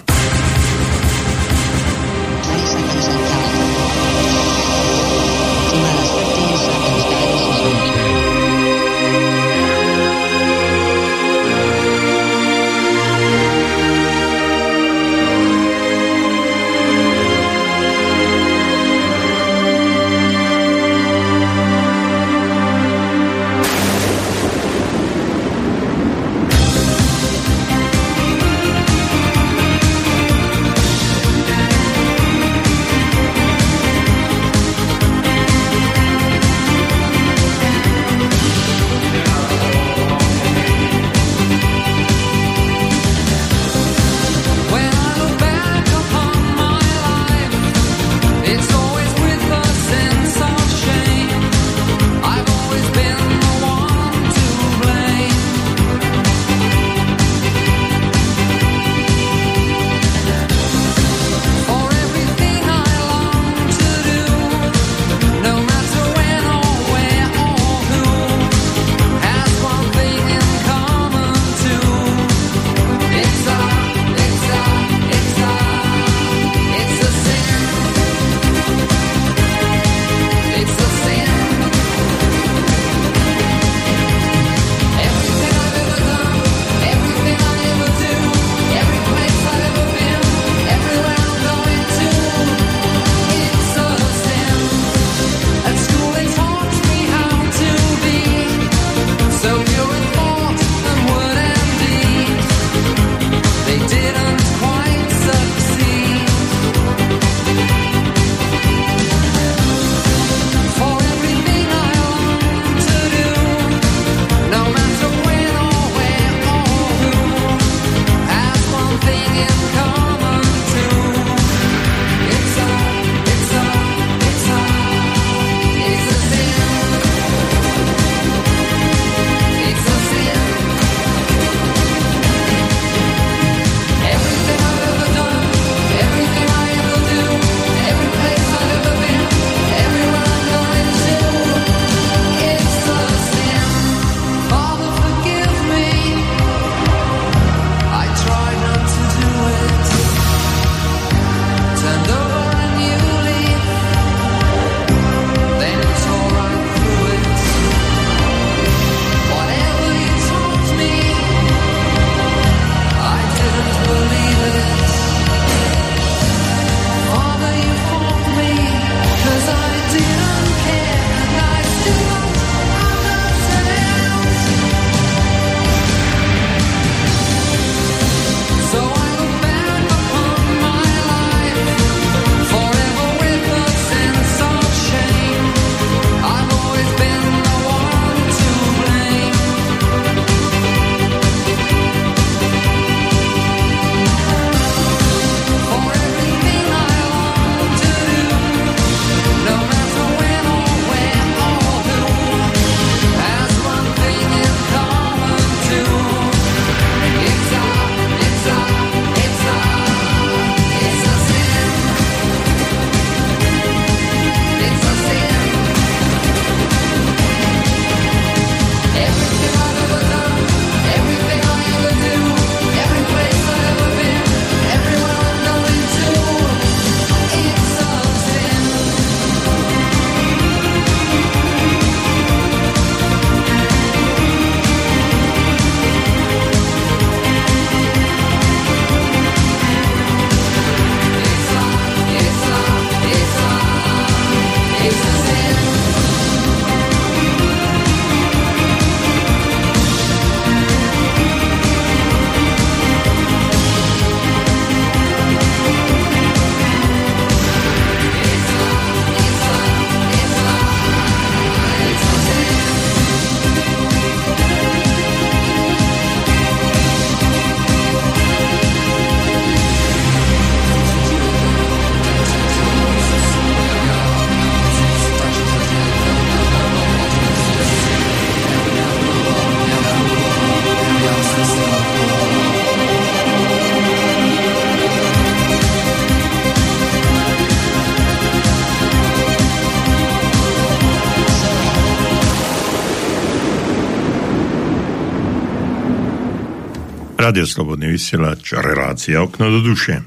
[297.32, 300.04] Radio Slobodný vysielač, relácia Okno do duše.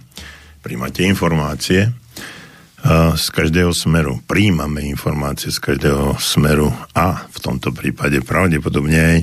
[0.60, 1.88] Príjmate informácie
[3.16, 4.20] z každého smeru.
[4.28, 9.18] Príjmame informácie z každého smeru a v tomto prípade pravdepodobne aj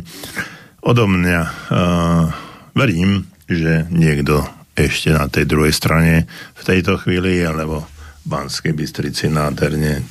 [0.82, 1.42] odo mňa.
[2.74, 6.26] Verím, že niekto ešte na tej druhej strane
[6.58, 10.02] v tejto chvíli, alebo v Banskej Bystrici nádherne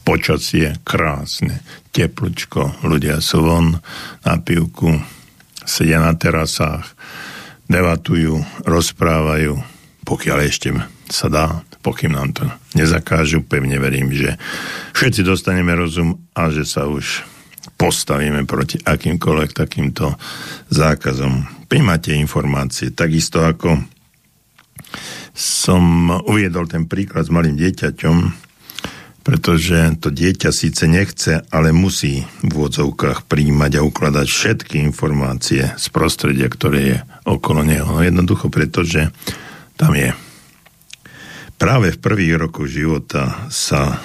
[0.00, 1.60] počasie krásne,
[1.92, 3.76] teplučko, ľudia sú von
[4.24, 5.17] na pivku,
[5.68, 6.88] sedia na terasách,
[7.68, 9.60] debatujú, rozprávajú,
[10.08, 10.72] pokiaľ ešte
[11.12, 14.40] sa dá, pokým nám to nezakážu, pevne verím, že
[14.96, 17.22] všetci dostaneme rozum a že sa už
[17.76, 20.16] postavíme proti akýmkoľvek takýmto
[20.72, 21.68] zákazom.
[21.68, 23.76] Príjmate informácie, takisto ako
[25.36, 28.47] som uviedol ten príklad s malým dieťaťom,
[29.28, 35.86] pretože to dieťa síce nechce, ale musí v úvodzovkách príjmať a ukladať všetky informácie z
[35.92, 36.96] prostredia, ktoré je
[37.28, 37.84] okolo neho.
[37.92, 39.12] No jednoducho pretože
[39.76, 40.16] tam je.
[41.60, 44.00] Práve v prvých rokoch života sa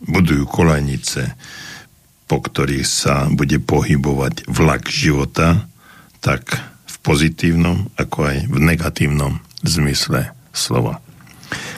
[0.00, 1.36] budujú kolajnice,
[2.24, 5.68] po ktorých sa bude pohybovať vlak života,
[6.24, 6.56] tak
[6.88, 11.04] v pozitívnom, ako aj v negatívnom zmysle slova.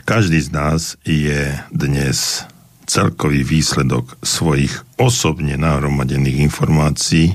[0.07, 2.47] Každý z nás je dnes
[2.87, 7.35] celkový výsledok svojich osobne nahromadených informácií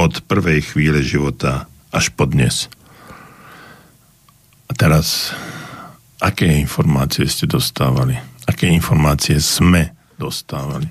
[0.00, 2.72] od prvej chvíle života až po dnes.
[4.66, 5.30] A teraz,
[6.18, 8.18] aké informácie ste dostávali?
[8.48, 10.88] Aké informácie sme dostávali?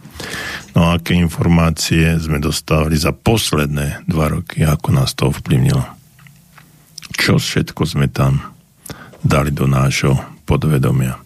[0.77, 5.83] No a aké informácie sme dostávali za posledné dva roky, ako nás to ovplyvnilo?
[7.15, 8.53] Čo všetko sme tam
[9.25, 11.17] dali do nášho podvedomia?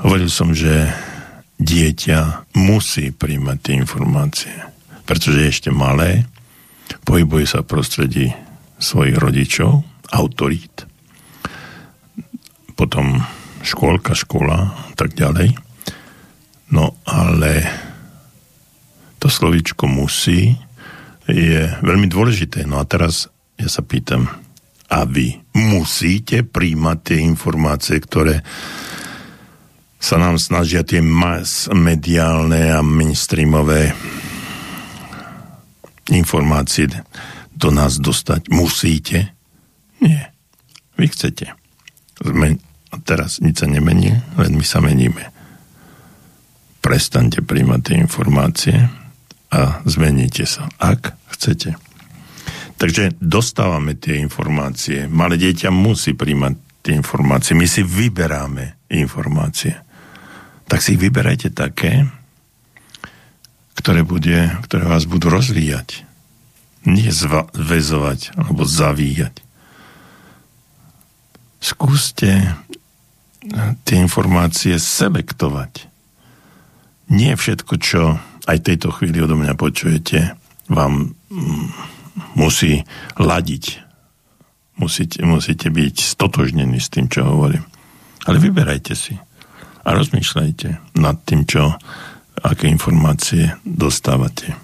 [0.00, 0.90] Hovoril som, že
[1.58, 4.54] dieťa musí príjmať tie informácie,
[5.06, 6.26] pretože je ešte malé,
[7.06, 8.26] pohybuje sa v prostredí
[8.78, 10.84] svojich rodičov, autorít,
[12.74, 13.22] potom
[13.64, 14.58] škôlka, škola
[14.90, 15.54] a tak ďalej.
[16.74, 17.64] No ale
[19.22, 20.58] to slovíčko musí
[21.24, 22.68] je veľmi dôležité.
[22.68, 24.28] No a teraz ja sa pýtam,
[24.94, 28.44] a vy musíte príjmať tie informácie, ktoré
[30.04, 33.96] sa nám snažia tie mass mediálne a mainstreamové
[36.12, 36.92] informácie
[37.56, 38.52] do nás dostať.
[38.52, 39.32] Musíte?
[40.04, 40.28] Nie.
[41.00, 41.56] Vy chcete.
[42.20, 42.60] Zmen-
[42.92, 45.32] a teraz nič sa nemení, len my sa meníme.
[46.84, 48.76] Prestaňte príjmať tie informácie
[49.48, 51.80] a zmeníte sa, ak chcete.
[52.76, 55.08] Takže dostávame tie informácie.
[55.08, 57.56] Malé dieťa musí príjmať tie informácie.
[57.56, 59.83] My si vyberáme informácie
[60.68, 62.08] tak si ich vyberajte také,
[63.76, 66.08] ktoré, bude, ktoré vás budú rozvíjať.
[66.84, 69.40] Nie zväzovať alebo zavíjať.
[71.60, 72.52] Skúste
[73.84, 75.88] tie informácie selektovať.
[77.12, 78.16] Nie všetko, čo
[78.48, 80.36] aj tejto chvíli odo mňa počujete,
[80.68, 81.66] vám mm,
[82.36, 82.84] musí
[83.20, 83.84] ladiť.
[84.80, 87.64] Musíte, musíte byť stotožnení s tým, čo hovorím.
[88.24, 89.14] Ale vyberajte si
[89.84, 91.76] a rozmýšľajte nad tým, čo,
[92.40, 94.56] aké informácie dostávate.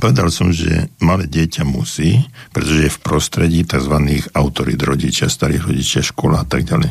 [0.00, 2.24] Povedal som, že malé dieťa musí,
[2.56, 3.92] pretože je v prostredí tzv.
[4.32, 6.88] autorít rodičia, starých rodičia, škola a tak ďalej.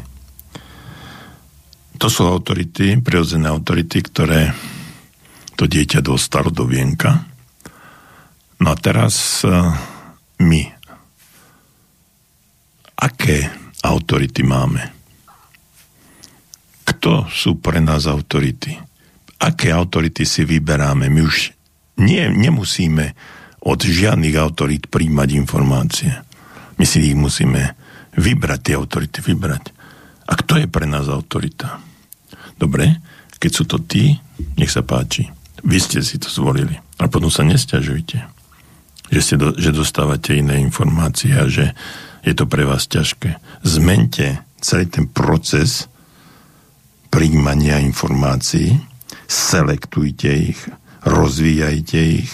[1.97, 4.53] To sú autority, prirodzené autority, ktoré
[5.57, 7.27] to dieťa dostalo do vienka.
[8.61, 9.51] No a teraz e,
[10.39, 10.63] my.
[12.93, 13.51] Aké
[13.83, 14.98] autority máme?
[16.99, 18.75] Kto sú pre nás autority?
[19.39, 21.07] Aké autority si vyberáme?
[21.07, 21.55] My už
[22.03, 23.15] nie, nemusíme
[23.63, 26.11] od žiadnych autorít príjmať informácie.
[26.75, 27.71] My si ich musíme
[28.19, 29.71] vybrať, tie autority vybrať.
[30.27, 31.79] A kto je pre nás autorita?
[32.59, 32.99] Dobre,
[33.39, 34.19] keď sú to tí,
[34.59, 35.31] nech sa páči.
[35.63, 36.75] Vy ste si to zvolili.
[36.99, 38.19] A potom sa nestiažujte,
[39.07, 41.71] že, ste do, že dostávate iné informácie a že
[42.27, 43.39] je to pre vás ťažké.
[43.63, 45.87] Zmente celý ten proces
[47.09, 48.77] príjmania informácií,
[49.25, 50.59] selektujte ich,
[51.05, 52.31] rozvíjajte ich,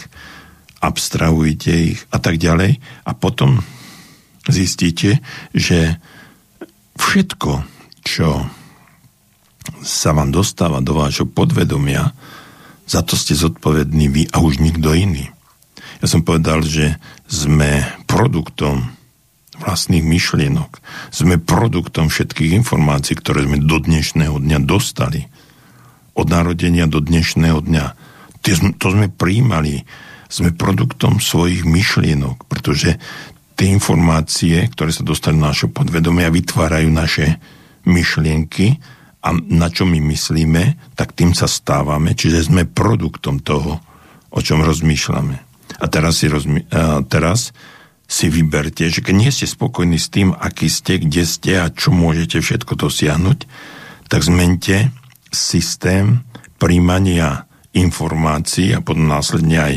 [0.84, 3.64] abstrahujte ich a tak ďalej a potom
[4.46, 5.20] zistíte,
[5.56, 5.98] že
[6.96, 7.66] všetko,
[8.06, 8.46] čo
[9.82, 12.14] sa vám dostáva do vášho podvedomia,
[12.86, 15.26] za to ste zodpovední vy a už nikto iný.
[16.04, 18.94] Ja som povedal, že sme produktom
[19.62, 20.84] vlastných myšlienok.
[21.12, 25.28] Sme produktom všetkých informácií, ktoré sme do dnešného dňa dostali.
[26.16, 27.86] Od narodenia do dnešného dňa.
[28.80, 29.84] To sme príjmali.
[30.26, 32.98] Sme produktom svojich myšlienok, pretože
[33.56, 37.40] tie informácie, ktoré sa dostanú do našho podvedomia, vytvárajú naše
[37.88, 38.82] myšlienky
[39.26, 43.80] a na čo my myslíme, tak tým sa stávame, čiže sme produktom toho,
[44.30, 45.38] o čom rozmýšľame.
[45.82, 47.56] A teraz si, rozmy- a teraz
[48.06, 51.90] si vyberte, že keď nie ste spokojní s tým, aký ste, kde ste a čo
[51.90, 53.40] môžete všetko dosiahnuť,
[54.08, 54.94] tak zmente
[55.34, 56.22] systém
[56.62, 59.76] príjmania informácií a potom následne aj,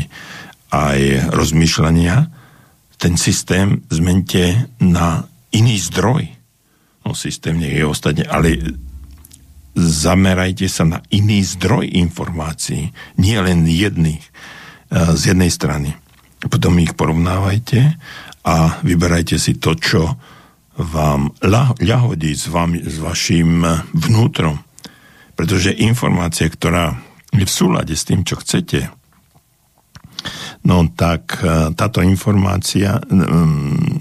[0.71, 0.99] aj
[1.33, 2.31] rozmýšľania.
[2.95, 6.29] Ten systém zmente na iný zdroj.
[7.03, 8.77] No systém nie je ostatne, ale
[9.75, 15.95] zamerajte sa na iný zdroj informácií, nie len jedných, eh, z jednej strany.
[16.47, 17.99] Potom ich porovnávajte
[18.47, 20.15] a vyberajte si to, čo
[20.79, 21.35] vám
[21.83, 24.63] ľahodí s, vami, s vašim vnútrom.
[25.35, 26.95] Pretože informácia, ktorá
[27.35, 28.87] je v súlade s tým, čo chcete,
[30.63, 33.99] no tak eh, táto informácia um,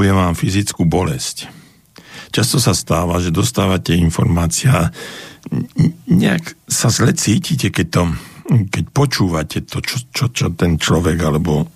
[0.00, 1.60] vám fyzickú bolesť
[2.30, 4.94] často sa stáva, že dostávate informácia,
[6.06, 8.02] nejak sa zle cítite, keď, to,
[8.50, 11.70] keď počúvate to, čo, čo, čo ten človek alebo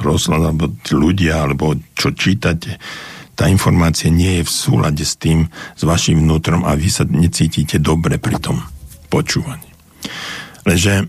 [0.00, 2.80] rozhľad, alebo ľudia, alebo čo čítate,
[3.36, 7.80] tá informácia nie je v súlade s tým, s vašim vnútrom a vy sa necítite
[7.80, 8.60] dobre pri tom
[9.12, 9.68] počúvaní.
[10.64, 11.08] Lenže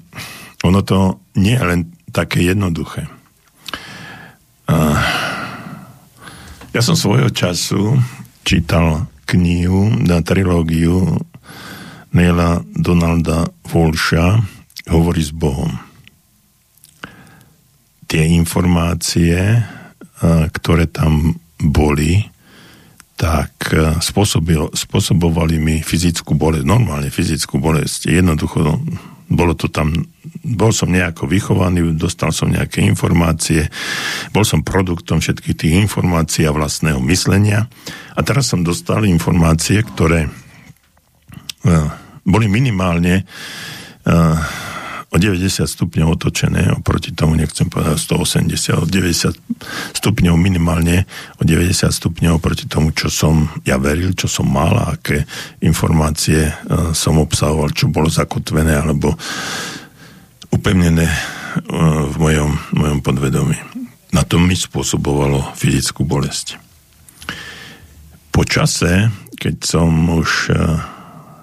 [0.64, 1.82] ono to nie je len
[2.12, 3.08] také jednoduché.
[6.72, 8.00] Ja som svojho času
[8.48, 11.20] čítal knihu na trilógiu
[12.12, 14.44] Neila Donalda Walsha
[14.92, 15.72] Hovorí s Bohom.
[18.10, 19.64] Tie informácie,
[20.52, 22.28] ktoré tam boli,
[23.16, 23.54] tak
[24.74, 28.12] spôsobovali mi fyzickú bolesť, normálne fyzickú bolesť.
[28.12, 28.82] Jednoducho
[29.32, 29.96] bolo to tam,
[30.44, 33.72] bol som nejako vychovaný, dostal som nejaké informácie,
[34.36, 37.72] bol som produktom všetkých tých informácií a vlastného myslenia
[38.12, 40.28] a teraz som dostal informácie, ktoré
[41.64, 43.26] uh, boli minimálne
[44.06, 44.38] uh,
[45.12, 49.36] o 90 stupňov otočené, oproti tomu nechcem povedať 180, o 90
[50.00, 51.04] stupňov minimálne,
[51.36, 55.28] o 90 stupňov oproti tomu, čo som ja veril, čo som mal a aké
[55.60, 59.12] informácie uh, som obsahoval, čo bolo zakotvené alebo
[60.48, 63.58] upevnené uh, v mojom, mojom podvedomí.
[64.16, 66.60] Na to mi spôsobovalo fyzickú bolesť.
[68.32, 70.52] Po čase, keď som už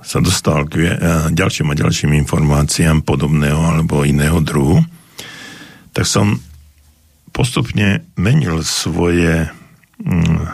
[0.08, 0.88] sa dostal k
[1.36, 4.80] ďalším a ďalším informáciám podobného alebo iného druhu,
[5.92, 6.40] tak som
[7.28, 9.52] postupne menil svoje,
[10.00, 10.48] mm,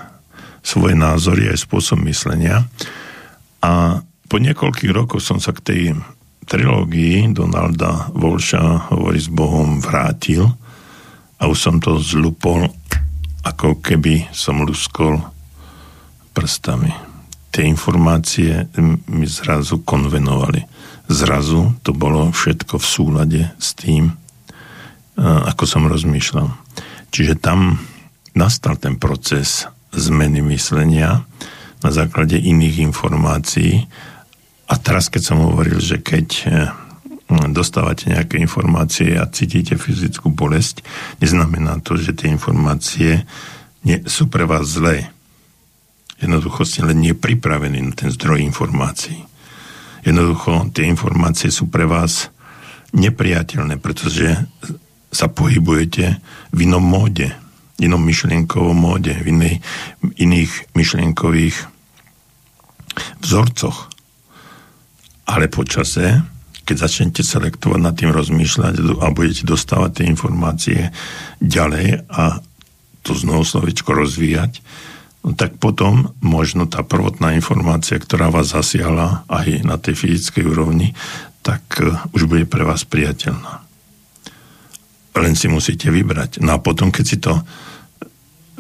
[0.59, 2.67] svoje názory aj spôsob myslenia
[3.63, 5.83] a po niekoľkých rokoch som sa k tej
[6.51, 10.51] trilógii Donalda Volša Hovorí s Bohom vrátil
[11.39, 12.67] a už som to zlupol
[13.47, 15.23] ako keby som luskol
[16.35, 17.14] prstami
[17.55, 18.67] tie informácie
[19.07, 20.67] mi zrazu konvenovali.
[21.07, 24.11] Zrazu to bolo všetko v súlade s tým,
[25.23, 26.51] ako som rozmýšľal.
[27.15, 27.79] Čiže tam
[28.35, 31.23] nastal ten proces zmeny myslenia
[31.87, 33.87] na základe iných informácií.
[34.67, 36.45] A teraz, keď som hovoril, že keď e,
[37.53, 40.83] dostávate nejaké informácie a cítite fyzickú bolesť,
[41.23, 43.23] neznamená to, že tie informácie
[43.85, 45.14] nie, sú pre vás zlé
[46.23, 49.19] Jednoducho ste len nepripravení na ten zdroj informácií.
[50.05, 52.29] Jednoducho tie informácie sú pre vás
[52.95, 54.37] nepriateľné, pretože
[55.11, 56.19] sa pohybujete
[56.51, 57.31] v inom móde,
[57.79, 59.55] inom myšlienkovom móde, v inej,
[60.19, 61.57] iných myšlienkových
[63.23, 63.91] vzorcoch.
[65.25, 66.21] Ale počase,
[66.65, 70.81] keď začnete selektovať nad tým rozmýšľať a budete dostávať tie informácie
[71.41, 72.39] ďalej a
[73.05, 74.65] to znovu slovičko rozvíjať,
[75.25, 80.93] no tak potom možno tá prvotná informácia, ktorá vás zasiahla aj na tej fyzickej úrovni,
[81.41, 83.65] tak e, už bude pre vás priateľná.
[85.17, 86.45] Len si musíte vybrať.
[86.45, 87.41] No a potom, keď si to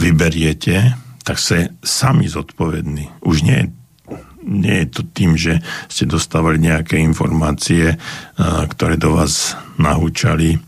[0.00, 3.24] vyberiete, tak ste sami zodpovední.
[3.24, 3.68] Už nie,
[4.44, 5.60] nie je to tým, že
[5.92, 7.96] ste dostávali nejaké informácie, e,
[8.72, 10.58] ktoré do vás nahúčali e,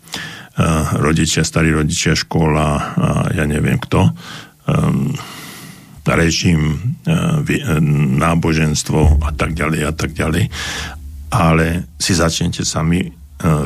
[1.01, 2.69] rodičia, starí rodičia, škola,
[3.33, 4.13] ja neviem kto
[6.15, 7.81] režim, e, e,
[8.23, 10.47] náboženstvo a tak ďalej a tak ďalej.
[11.35, 13.11] Ale si začnete sami e,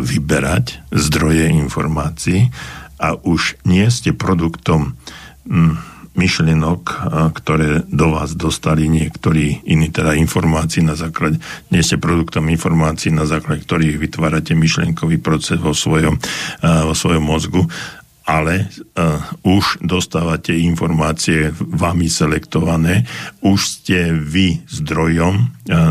[0.01, 2.49] vyberať zdroje informácií
[2.97, 4.97] a už nie ste produktom
[6.11, 6.83] myšlienok,
[7.33, 11.41] ktoré do vás dostali niektorí iní, teda informácií na základe,
[11.73, 16.21] nie ste produktom informácií, na základe ktorých vytvárate myšlienkový proces vo svojom,
[16.61, 17.65] vo svojom mozgu,
[18.31, 23.03] ale uh, už dostávate informácie vami selektované,
[23.43, 25.91] už ste vy zdrojom uh,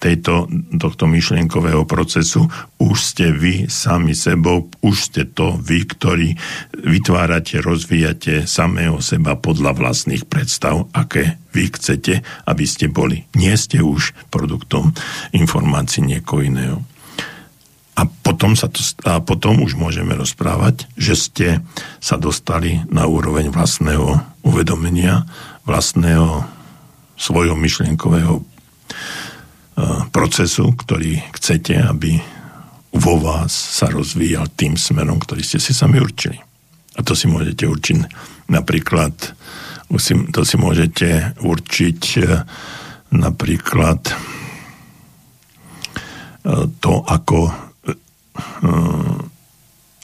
[0.00, 0.48] tejto,
[0.80, 2.48] tohto myšlienkového procesu,
[2.80, 6.34] už ste vy sami sebou, už ste to vy, ktorí
[6.80, 13.28] vytvárate, rozvíjate samého seba podľa vlastných predstav, aké vy chcete, aby ste boli.
[13.36, 14.96] Nie ste už produktom
[15.36, 16.80] informácií niekoho iného.
[18.00, 21.48] A potom, sa to, a potom už môžeme rozprávať, že ste
[22.00, 25.28] sa dostali na úroveň vlastného uvedomenia,
[25.68, 26.48] vlastného
[27.20, 28.42] svojho myšlienkového e,
[30.08, 32.16] procesu, ktorý chcete, aby
[32.96, 36.40] vo vás sa rozvíjal tým smerom, ktorý ste si sami určili.
[36.96, 37.96] A to si môžete určiť
[38.48, 39.12] napríklad,
[40.32, 42.24] to si môžete určiť e,
[43.12, 44.14] napríklad e,
[46.80, 47.68] to, ako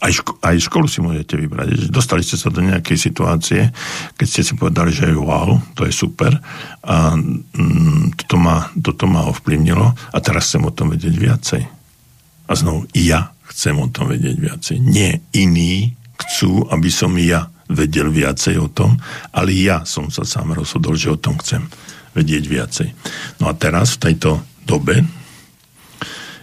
[0.06, 1.88] aj, ško- aj školu si môžete vybrať.
[1.88, 3.72] Dostali ste sa do nejakej situácie,
[4.14, 6.36] keď ste si povedali, že wow, to je super
[6.84, 11.62] a mm, toto, ma, toto ma ovplyvnilo a teraz chcem o tom vedieť viacej.
[12.46, 14.76] A znovu, ja chcem o tom vedieť viacej.
[14.78, 18.94] Nie iní chcú, aby som ja vedel viacej o tom,
[19.34, 21.66] ale ja som sa sám rozhodol, že o tom chcem
[22.14, 22.88] vedieť viacej.
[23.42, 25.02] No a teraz v tejto dobe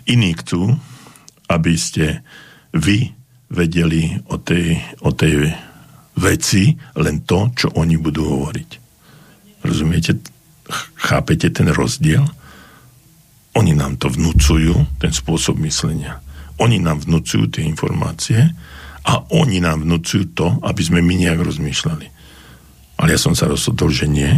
[0.04, 0.76] iní chcú,
[1.50, 2.24] aby ste
[2.74, 3.12] vy
[3.54, 5.54] vedeli o tej, o tej
[6.18, 8.70] veci len to, čo oni budú hovoriť.
[9.64, 10.18] Rozumiete?
[10.98, 12.26] Chápete ten rozdiel?
[13.54, 16.18] Oni nám to vnúcujú, ten spôsob myslenia.
[16.58, 18.50] Oni nám vnúcujú tie informácie
[19.06, 22.08] a oni nám vnúcujú to, aby sme my nejak rozmýšľali.
[22.98, 24.32] Ale ja som sa rozhodol, že nie.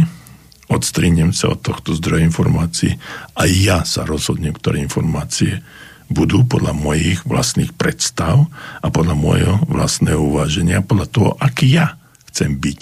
[0.66, 2.98] Odstrinem sa od tohto zdroja informácií
[3.38, 5.62] a ja sa rozhodnem, ktoré informácie
[6.06, 8.46] budú podľa mojich vlastných predstav
[8.82, 11.98] a podľa môjho vlastného uváženia, podľa toho, aký ja
[12.30, 12.80] chcem byť.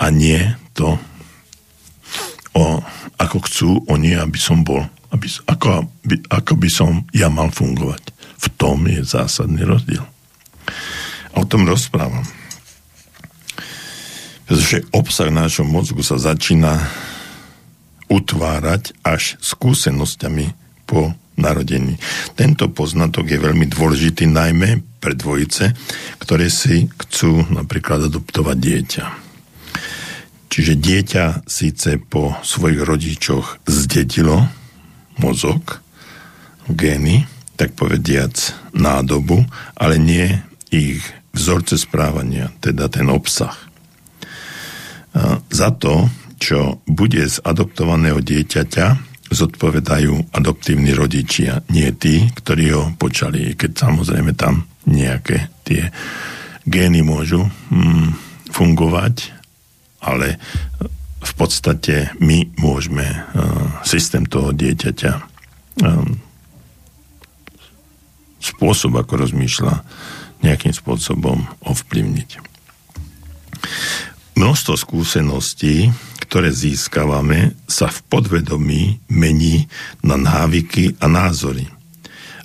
[0.00, 0.40] A nie
[0.76, 0.96] to,
[2.56, 2.80] o,
[3.20, 4.84] ako chcú oni, aby som bol.
[5.10, 8.14] Aby, ako, aby, ako by som ja mal fungovať.
[8.40, 10.04] V tom je zásadný rozdiel.
[11.34, 12.24] A o tom rozprávam.
[14.48, 16.82] Pretože obsah nášho mozgu sa začína
[18.10, 20.50] utvárať až skúsenosťami
[20.90, 21.96] po narodení.
[22.36, 25.72] Tento poznatok je veľmi dôležitý najmä pre dvojice,
[26.20, 29.04] ktoré si chcú napríklad adoptovať dieťa.
[30.50, 34.44] Čiže dieťa síce po svojich rodičoch zdedilo
[35.16, 35.80] mozog,
[36.68, 37.24] gény,
[37.54, 38.34] tak povediac
[38.76, 39.46] nádobu,
[39.78, 40.26] ale nie
[40.68, 41.02] ich
[41.34, 43.54] vzorce správania, teda ten obsah.
[45.50, 46.10] Za to,
[46.40, 54.34] čo bude z adoptovaného dieťaťa, zodpovedajú adoptívni rodičia, nie tí, ktorí ho počali, keď samozrejme
[54.34, 55.94] tam nejaké tie
[56.66, 58.10] gény môžu mm,
[58.50, 59.30] fungovať,
[60.02, 60.36] ale
[61.20, 63.22] v podstate my môžeme uh,
[63.86, 65.12] systém toho dieťaťa
[65.84, 66.18] um,
[68.40, 69.84] spôsob, ako rozmýšľa,
[70.40, 72.40] nejakým spôsobom ovplyvniť.
[74.40, 75.92] Množstvo skúseností
[76.30, 79.66] ktoré získavame, sa v podvedomí mení
[79.98, 81.66] na návyky a názory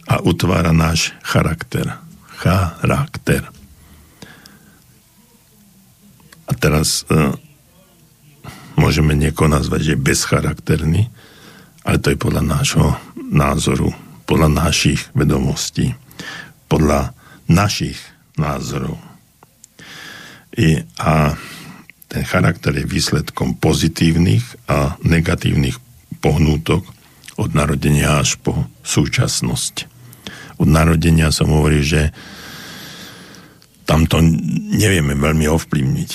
[0.09, 1.93] a utvára náš charakter.
[2.41, 3.45] Charakter.
[6.49, 7.37] A teraz e,
[8.73, 11.05] môžeme niekoho nazvať, že bezcharakterný,
[11.85, 12.97] ale to je podľa nášho
[13.29, 13.93] názoru,
[14.25, 15.93] podľa našich vedomostí,
[16.65, 17.13] podľa
[17.45, 18.01] našich
[18.33, 18.97] názorov.
[20.57, 21.37] I, a
[22.07, 25.77] ten charakter je výsledkom pozitívnych a negatívnych
[26.21, 26.85] pohnútok
[27.35, 29.91] od narodenia až po súčasnosť.
[30.61, 32.15] Od narodenia som hovorí, že
[33.85, 34.23] tam to
[34.73, 36.11] nevieme veľmi ovplyvniť,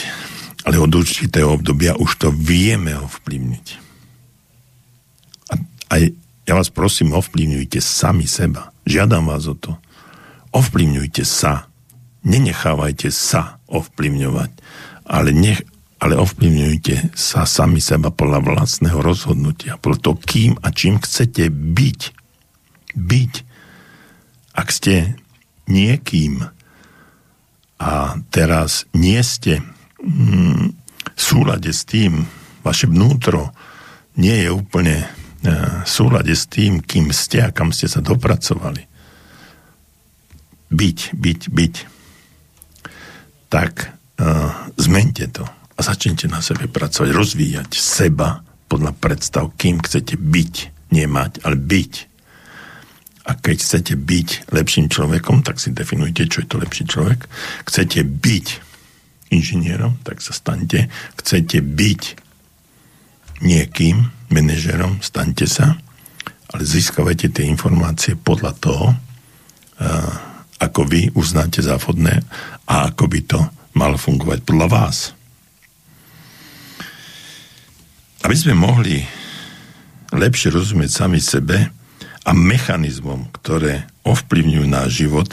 [0.66, 3.66] ale od určitého obdobia už to vieme ovplyvniť.
[5.50, 5.54] A
[5.94, 6.02] aj
[6.50, 8.74] ja vás prosím, ovplyvňujte sami seba.
[8.82, 9.78] Žiadam vás o to.
[10.50, 11.70] Ovplyvňujte sa.
[12.26, 14.50] Nenechávajte sa ovplyvňovať,
[15.06, 15.62] ale nech,
[16.00, 22.00] ale ovplyvňujte sa sami seba podľa vlastného rozhodnutia, podľa toho, kým a čím chcete byť.
[22.96, 23.32] Byť.
[24.56, 25.20] Ak ste
[25.68, 26.42] niekým
[27.80, 27.92] a
[28.32, 29.60] teraz nie ste
[30.00, 30.64] mm,
[31.16, 32.24] v súlade s tým,
[32.64, 33.52] vaše vnútro
[34.20, 35.06] nie je úplne e,
[35.84, 38.84] v súlade s tým, kým ste a kam ste sa dopracovali.
[40.72, 41.74] Byť, byť, byť.
[43.50, 43.72] Tak
[44.22, 45.42] uh, zmente to
[45.80, 50.54] a začnite na sebe pracovať, rozvíjať seba podľa predstav, kým chcete byť,
[50.92, 51.92] nemať, ale byť.
[53.24, 57.24] A keď chcete byť lepším človekom, tak si definujte, čo je to lepší človek.
[57.64, 58.46] Chcete byť
[59.32, 60.92] inžinierom, tak sa staňte.
[61.16, 62.02] Chcete byť
[63.40, 65.80] niekým, manažerom, staňte sa,
[66.52, 68.86] ale získavajte tie informácie podľa toho,
[70.60, 72.20] ako vy uznáte za vhodné
[72.68, 73.40] a ako by to
[73.72, 75.16] malo fungovať podľa vás.
[78.20, 79.00] Aby sme mohli
[80.12, 81.70] lepšie rozumieť sami sebe
[82.26, 85.28] a mechanizmom, ktoré ovplyvňujú náš život,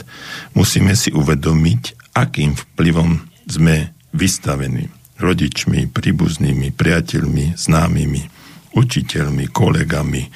[0.56, 8.22] musíme si uvedomiť, akým vplyvom sme vystavení rodičmi, príbuznými, priateľmi, známymi,
[8.72, 10.30] učiteľmi, kolegami,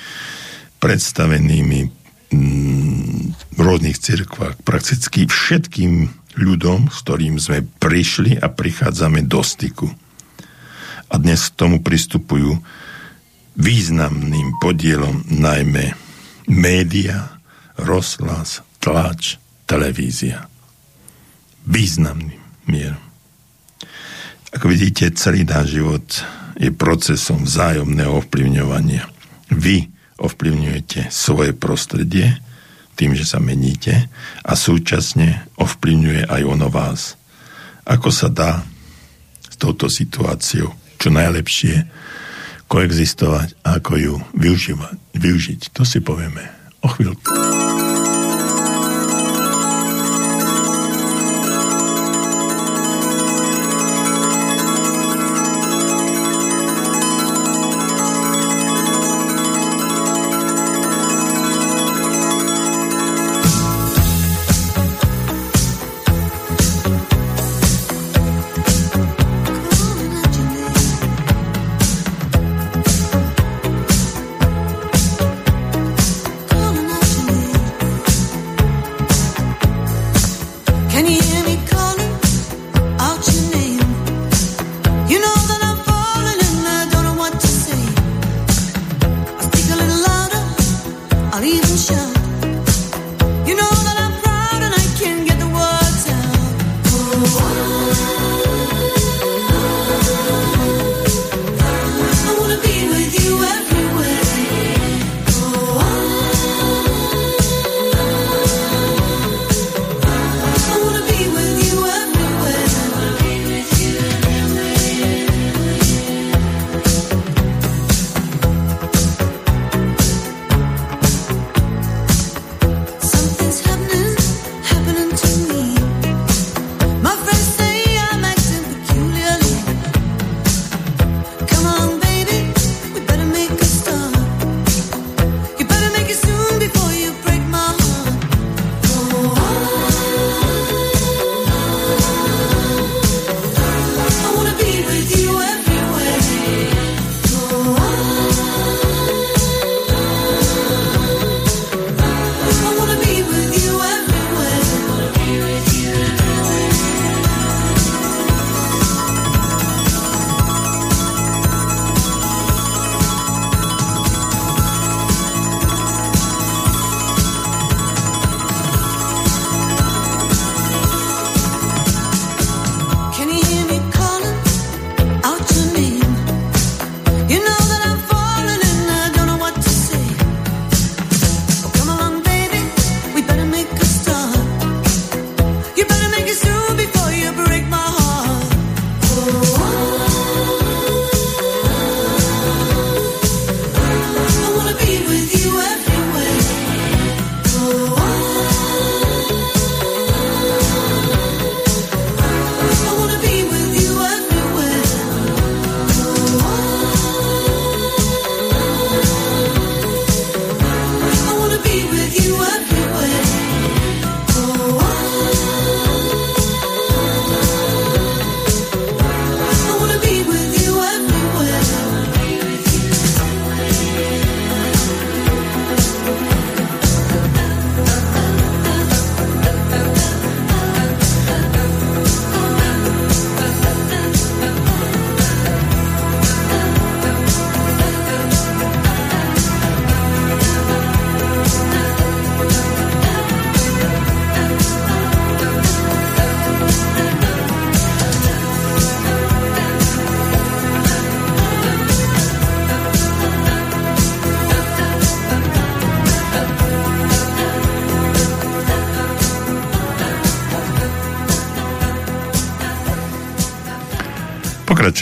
[0.82, 1.80] predstavenými
[2.34, 3.20] mm,
[3.54, 9.86] v rôznych cirkvách, prakticky všetkým ľudom, s ktorým sme prišli a prichádzame do styku.
[11.12, 12.56] A dnes k tomu pristupujú
[13.60, 15.92] významným podielom najmä
[16.48, 17.36] média,
[17.76, 19.36] rozhlas, tlač,
[19.68, 20.48] televízia.
[21.68, 23.04] Významným mierom.
[24.56, 26.04] Ako vidíte, celý náš život
[26.56, 29.08] je procesom vzájomného ovplyvňovania.
[29.52, 32.40] Vy ovplyvňujete svoje prostredie
[32.96, 34.08] tým, že sa meníte
[34.44, 37.16] a súčasne ovplyvňuje aj ono vás.
[37.88, 38.64] Ako sa dá
[39.48, 41.82] s touto situáciou čo najlepšie
[42.70, 45.60] koexistovať a ako ju využívať, využiť.
[45.74, 46.46] To si povieme
[46.78, 47.81] o chvíľku.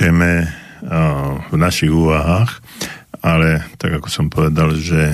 [0.01, 0.49] Pokračujeme
[1.53, 2.65] v našich úvahách,
[3.21, 5.13] ale tak ako som povedal, že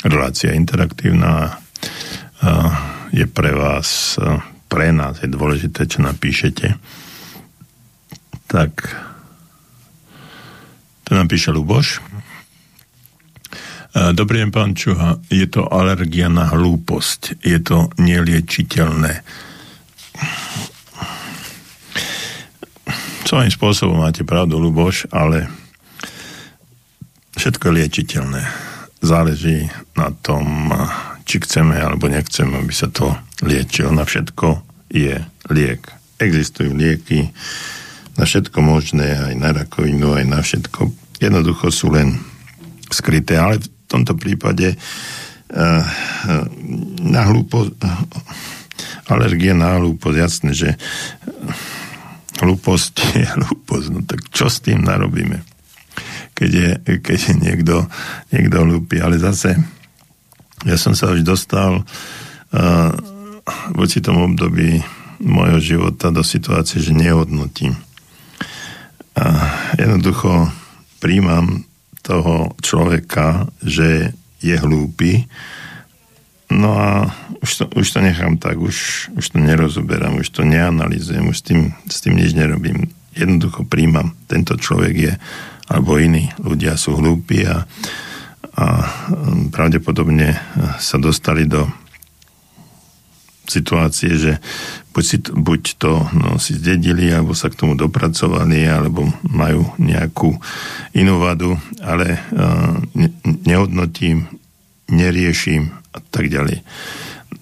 [0.00, 1.60] relácia interaktívna
[3.12, 4.16] je pre vás,
[4.64, 6.72] pre nás je dôležité, čo napíšete.
[8.48, 8.72] Tak
[11.04, 12.00] to napíše Luboš.
[13.92, 15.20] Dobrý deň, pán Čuha.
[15.28, 17.44] Je to alergia na hlúposť.
[17.44, 19.20] Je to neliečiteľné.
[23.34, 25.50] Svojím spôsobom máte pravdu, Luboš, ale
[27.34, 28.46] všetko je liečiteľné.
[29.02, 29.66] Záleží
[29.98, 30.70] na tom,
[31.26, 33.10] či chceme alebo nechceme, aby sa to
[33.42, 33.90] liečilo.
[33.90, 35.18] Na všetko je
[35.50, 35.82] liek.
[36.22, 37.34] Existujú lieky
[38.14, 40.94] na všetko možné, aj na rakovinu, aj na všetko.
[41.18, 42.22] Jednoducho sú len
[42.86, 45.82] skryté, ale v tomto prípade uh,
[47.02, 47.66] na hlúpo,
[49.10, 50.70] alergie na hlúposť, jasné, že
[52.42, 55.42] hlúposť je hlúposť, no tak čo s tým narobíme?
[56.34, 56.68] Keď je,
[56.98, 57.76] keď je niekto,
[58.34, 59.54] niekto hlúpy, ale zase
[60.66, 62.90] ja som sa už dostal uh,
[63.70, 64.80] v určitom období
[65.22, 67.76] môjho života do situácie, že nehodnotím.
[69.14, 69.46] A
[69.78, 70.50] jednoducho
[70.98, 71.62] príjmam
[72.02, 75.30] toho človeka, že je hlúpy,
[76.50, 81.28] no a už to, už to nechám tak, už, už to nerozoberám, už to neanalizujem,
[81.28, 82.88] už s tým, s tým nič nerobím.
[83.14, 85.12] Jednoducho príjmam, tento človek je,
[85.70, 87.64] alebo iní ľudia sú hlúpi a,
[88.58, 88.66] a
[89.54, 90.34] pravdepodobne
[90.82, 91.68] sa dostali do
[93.44, 94.32] situácie, že
[94.96, 100.32] buď, si, buď to no, si zdedili, alebo sa k tomu dopracovali, alebo majú nejakú
[100.96, 103.12] inú vadu, ale uh, ne,
[103.44, 104.32] nehodnotím,
[104.88, 106.66] neriešim a tak ďalej.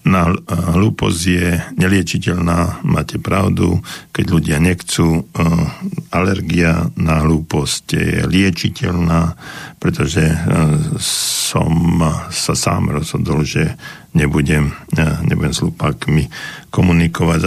[0.02, 1.46] Na hlúposť je
[1.78, 3.78] neliečiteľná, máte pravdu,
[4.10, 5.22] keď ľudia nechcú.
[5.30, 5.68] Uh,
[6.10, 9.38] alergia na hlúposť je liečiteľná,
[9.78, 12.02] pretože uh, som
[12.34, 13.78] sa sám rozhodol, že
[14.16, 14.74] nebudem,
[15.22, 16.28] nebudem s hlupákmi
[16.72, 17.40] komunikovať,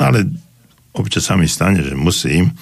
[0.00, 0.18] ale
[0.96, 2.56] občas sa mi stane, že musím,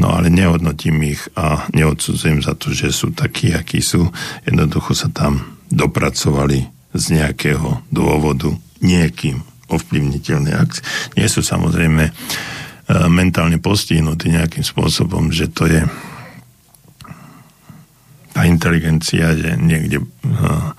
[0.00, 4.08] no ale nehodnotím ich a neodsudzujem za to, že sú takí, akí sú.
[4.46, 10.50] Jednoducho sa tam dopracovali z nejakého dôvodu niekým ovplyvniteľné.
[10.56, 10.80] Ak
[11.18, 12.12] nie sú samozrejme e,
[13.12, 15.84] mentálne postihnutí nejakým spôsobom, že to je
[18.32, 20.70] tá inteligencia, že niekde uh,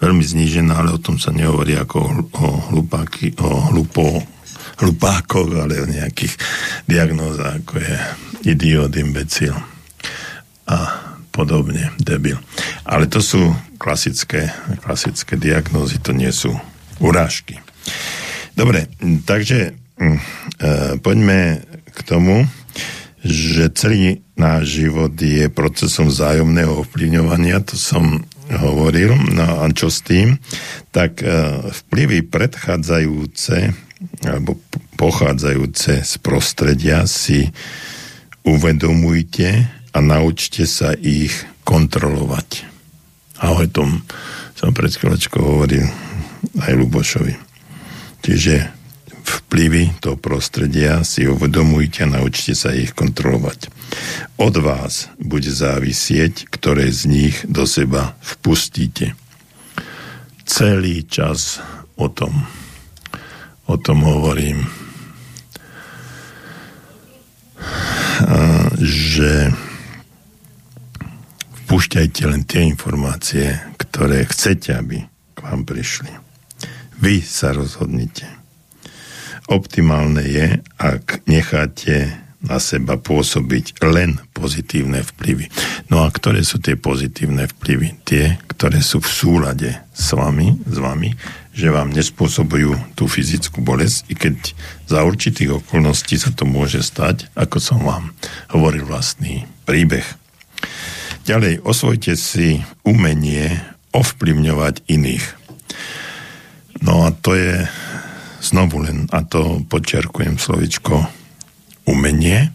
[0.00, 1.98] veľmi znížená, ale o tom sa nehovorí ako
[2.32, 4.24] o, hlupáky, o hlupo,
[4.80, 6.40] hlupákoch, ale o nejakých
[6.88, 7.94] diagnózach, ako je
[8.48, 9.52] idiot, imbecil
[10.66, 10.78] a
[11.28, 12.40] podobne, debil.
[12.88, 13.52] Ale to sú
[13.82, 14.54] klasické,
[14.86, 16.54] klasické diagnózy, to nie sú
[17.02, 17.58] urážky.
[18.54, 18.86] Dobre,
[19.26, 20.10] takže e,
[21.02, 22.46] poďme k tomu,
[23.26, 30.06] že celý náš život je procesom vzájomného ovplyvňovania, to som hovoril, no a čo s
[30.06, 30.38] tým,
[30.94, 31.26] tak e,
[31.86, 33.74] vplyvy predchádzajúce
[34.26, 34.58] alebo
[34.98, 37.50] pochádzajúce z prostredia si
[38.42, 41.30] uvedomujte a naučte sa ich
[41.62, 42.71] kontrolovať.
[43.42, 44.06] A o tom
[44.54, 45.86] som pred chvíľočkou hovoril
[46.62, 47.34] aj Lubošovi.
[48.22, 48.70] Čiže
[49.22, 53.70] vplyvy toho prostredia si uvedomujte a naučte sa ich kontrolovať.
[54.38, 59.18] Od vás bude závisieť, ktoré z nich do seba vpustíte.
[60.46, 61.58] Celý čas
[61.98, 62.46] o tom,
[63.66, 64.66] o tom hovorím,
[68.78, 69.50] že
[71.72, 76.12] vpúšťajte len tie informácie, ktoré chcete, aby k vám prišli.
[77.00, 78.28] Vy sa rozhodnite
[79.48, 82.12] Optimálne je, ak necháte
[82.44, 85.48] na seba pôsobiť len pozitívne vplyvy.
[85.88, 88.04] No a ktoré sú tie pozitívne vplyvy?
[88.04, 91.16] Tie, ktoré sú v súlade s vami, s vami,
[91.56, 94.36] že vám nespôsobujú tú fyzickú bolesť, i keď
[94.92, 98.12] za určitých okolností sa to môže stať, ako som vám
[98.52, 100.21] hovoril vlastný príbeh.
[101.22, 103.54] Ďalej, osvojte si umenie
[103.94, 105.26] ovplyvňovať iných.
[106.82, 107.62] No a to je
[108.42, 110.98] znovu len, a to podčiarkujem slovičko
[111.86, 112.50] umenie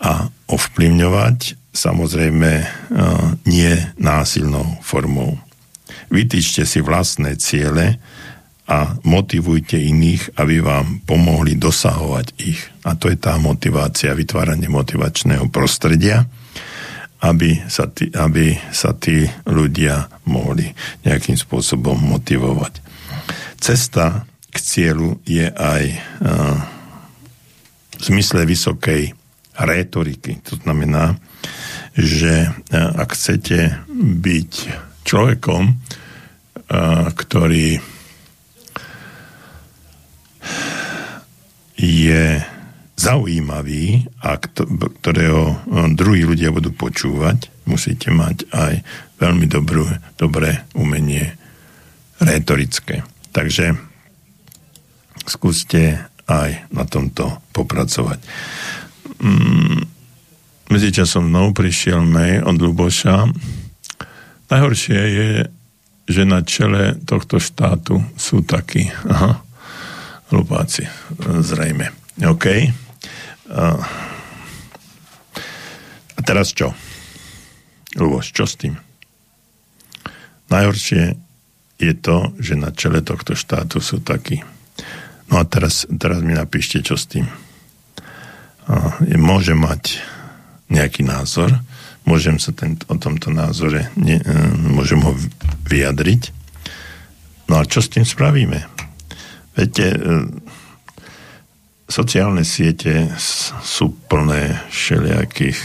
[0.00, 2.66] a ovplyvňovať samozrejme e,
[3.52, 5.36] nie násilnou formou.
[6.08, 8.00] Vytýčte si vlastné ciele
[8.64, 12.64] a motivujte iných, aby vám pomohli dosahovať ich.
[12.88, 16.24] A to je tá motivácia, vytváranie motivačného prostredia,
[17.24, 20.68] aby sa tí, aby sa tí ľudia mohli
[21.08, 22.84] nejakým spôsobom motivovať.
[23.56, 25.84] Cesta k cieľu je aj
[27.96, 29.16] v zmysle vysokej
[29.56, 30.44] rétoriky.
[30.52, 31.16] To znamená,
[31.96, 33.80] že ak chcete
[34.20, 34.52] byť
[35.08, 35.62] človekom,
[37.14, 37.80] ktorý
[41.74, 42.24] je
[42.94, 45.66] zaujímavý a ktorého
[45.98, 48.72] druhí ľudia budú počúvať, musíte mať aj
[49.18, 51.34] veľmi dobrú, dobré umenie
[52.22, 53.02] rétorické.
[53.34, 53.74] Takže
[55.26, 58.22] skúste aj na tomto popracovať.
[59.20, 59.84] Mm,
[60.70, 63.28] medzičasom mnou prišiel mail od Luboša.
[64.48, 65.30] Najhoršie je,
[66.04, 69.40] že na čele tohto štátu sú takí aha,
[70.30, 70.86] hlupáci,
[71.42, 71.90] zrejme.
[72.22, 72.83] OK.
[76.14, 76.72] A teraz čo?
[77.94, 78.74] Luboš, čo s tým?
[80.48, 81.18] Najhoršie
[81.78, 84.40] je to, že na čele tohto štátu sú takí.
[85.28, 87.26] No a teraz, teraz mi napíšte, čo s tým.
[88.68, 90.00] A, môže mať
[90.72, 91.52] nejaký názor,
[92.08, 94.24] môžem sa ten, o tomto názore, ne, e,
[94.72, 95.12] môžem ho
[95.68, 96.32] vyjadriť.
[97.48, 98.64] No a čo s tým spravíme?
[99.56, 99.98] Viete, e,
[101.88, 103.12] sociálne siete
[103.62, 105.60] sú plné všelijakých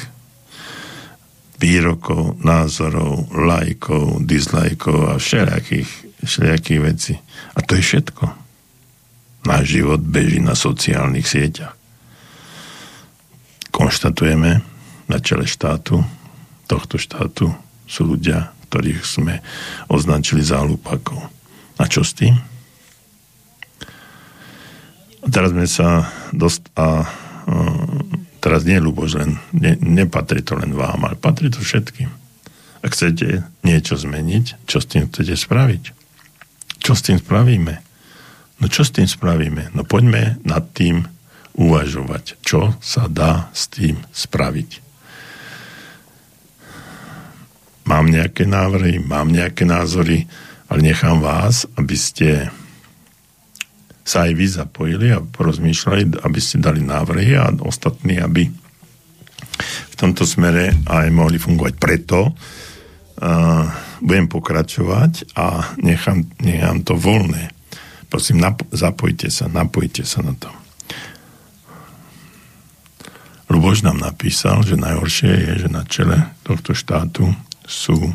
[1.59, 5.91] výrokov, názorov, lajkov, dislajkov a všelijakých,
[6.24, 7.13] všelijakých vecí.
[7.55, 8.26] A to je všetko.
[9.47, 11.76] Náš život beží na sociálnych sieťach.
[13.72, 14.59] Konštatujeme
[15.07, 16.03] na čele štátu,
[16.67, 17.51] tohto štátu
[17.88, 19.39] sú ľudia, ktorých sme
[19.88, 21.28] označili za hlupákov.
[21.80, 22.36] A čo s tým?
[25.28, 27.55] Teraz sme sa dost, a, a
[28.39, 32.07] teraz nie Luboš, len, ne, nepatrí to len vám, ale patrí to všetkým.
[32.80, 35.84] Ak chcete niečo zmeniť, čo s tým chcete spraviť?
[36.80, 37.76] Čo s tým spravíme?
[38.59, 39.76] No čo s tým spravíme?
[39.76, 41.03] No poďme nad tým
[41.59, 44.88] uvažovať, čo sa dá s tým spraviť.
[47.88, 50.30] Mám nejaké návrhy, mám nejaké názory,
[50.70, 52.53] ale nechám vás, aby ste
[54.10, 58.49] sa aj vy zapojili a porozmýšľali, aby ste dali návrhy a ostatní, aby
[59.70, 61.74] v tomto smere aj mohli fungovať.
[61.78, 62.34] Preto uh,
[64.01, 67.53] budem pokračovať a nechám, nechám to voľné.
[68.10, 70.49] Prosím, nap- zapojte sa, napojte sa na to.
[73.53, 77.30] Luboš nám napísal, že najhoršie je, že na čele tohto štátu
[77.66, 78.14] sú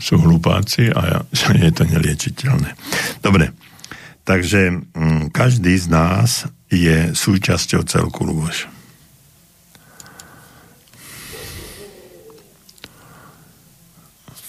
[0.00, 1.22] sú hlupáci a
[1.64, 2.74] je to neliečiteľné.
[3.20, 3.52] Dobre,
[4.24, 8.70] takže mm, každý z nás je súčasťou celku Luboš.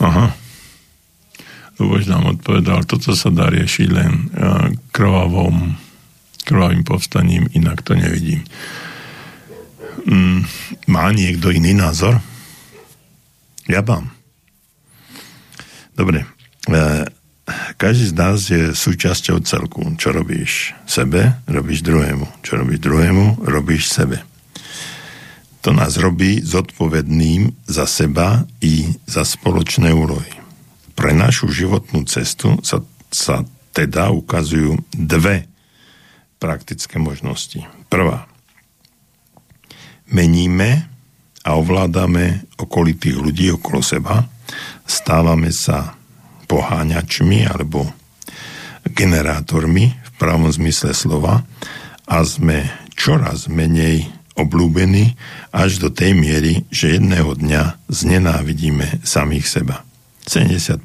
[0.01, 0.33] Aha.
[1.77, 4.23] Luboš nám odpovedal, toto sa dá riešiť len e,
[4.93, 5.77] krvavom,
[6.45, 8.41] krvavým povstaním, inak to nevidím.
[10.05, 10.45] Mm,
[10.89, 12.21] má niekto iný názor?
[13.69, 14.20] Ja mám.
[15.95, 16.23] Dobre.
[16.67, 17.05] E,
[17.75, 19.83] každý z nás je súčasťou celku.
[19.99, 22.27] Čo robíš sebe, robíš druhému.
[22.45, 24.23] Čo robíš druhému, robíš sebe.
[25.61, 30.33] To nás robí zodpovedným za seba i za spoločné úlohy.
[30.97, 32.81] Pre našu životnú cestu sa,
[33.13, 33.45] sa
[33.75, 35.45] teda ukazujú dve
[36.41, 37.61] praktické možnosti.
[37.93, 38.25] Prvá.
[40.09, 40.89] Meníme
[41.45, 44.25] a ovládame okolitých ľudí okolo seba–
[44.85, 45.95] stávame sa
[46.51, 47.87] poháňačmi alebo
[48.87, 51.45] generátormi v pravom zmysle slova
[52.09, 52.67] a sme
[52.97, 55.15] čoraz menej oblúbení
[55.51, 59.85] až do tej miery, že jedného dňa znenávidíme samých seba.
[60.25, 60.81] 70%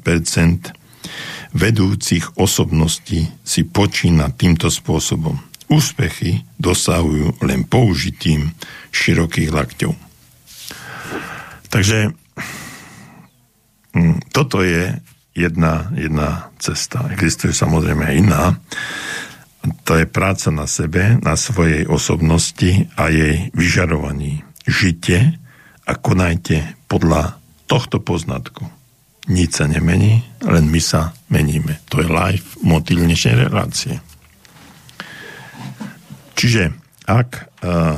[1.55, 5.39] vedúcich osobností si počína týmto spôsobom.
[5.67, 8.55] Úspechy dosahujú len použitím
[8.91, 9.93] širokých lakťov.
[11.67, 12.15] Takže
[14.37, 14.93] toto je
[15.33, 17.09] jedna, jedna cesta.
[17.09, 18.43] Existuje samozrejme aj iná.
[19.89, 24.45] To je práca na sebe, na svojej osobnosti a jej vyžarovaní.
[24.69, 25.41] Žite
[25.89, 28.69] a konajte podľa tohto poznatku.
[29.25, 31.81] Nič sa nemení, len my sa meníme.
[31.89, 33.97] To je life motil dnešnej relácie.
[36.37, 36.77] Čiže
[37.09, 37.97] ak uh,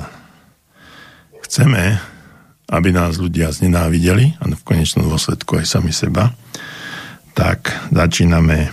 [1.43, 1.99] chceme
[2.69, 6.31] aby nás ľudia znenávideli, a v konečnom dôsledku aj sami seba,
[7.33, 8.69] tak začíname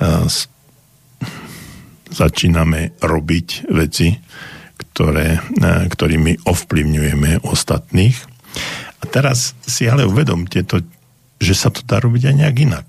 [0.00, 0.26] uh,
[2.06, 4.14] začíname robiť veci,
[4.78, 8.16] ktoré, uh, ktorými ovplyvňujeme ostatných.
[9.02, 10.80] A teraz si ale uvedomte to,
[11.36, 12.88] že sa to dá robiť aj nejak inak.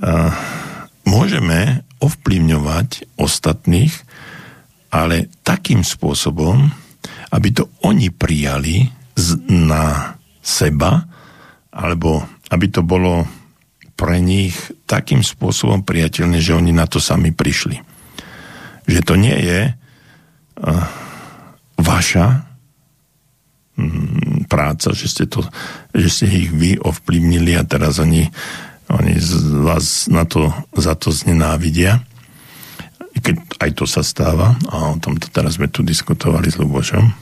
[0.00, 3.92] Môže môžeme ovplyvňovať ostatných,
[4.88, 6.72] ale takým spôsobom,
[7.30, 8.86] aby to oni prijali
[9.50, 11.04] na seba,
[11.70, 13.22] alebo aby to bolo
[13.94, 14.56] pre nich
[14.88, 17.76] takým spôsobom priateľné, že oni na to sami prišli.
[18.88, 20.84] Že to nie je uh,
[21.76, 22.48] vaša
[23.76, 25.44] um, práca, že ste, to,
[25.92, 28.24] že ste ich vy ovplyvnili a teraz oni,
[28.88, 29.14] oni
[29.68, 32.00] vás na to, za to znenávidia.
[33.20, 37.19] Keď aj to sa stáva, a o tomto teraz sme tu diskutovali s Lubošom.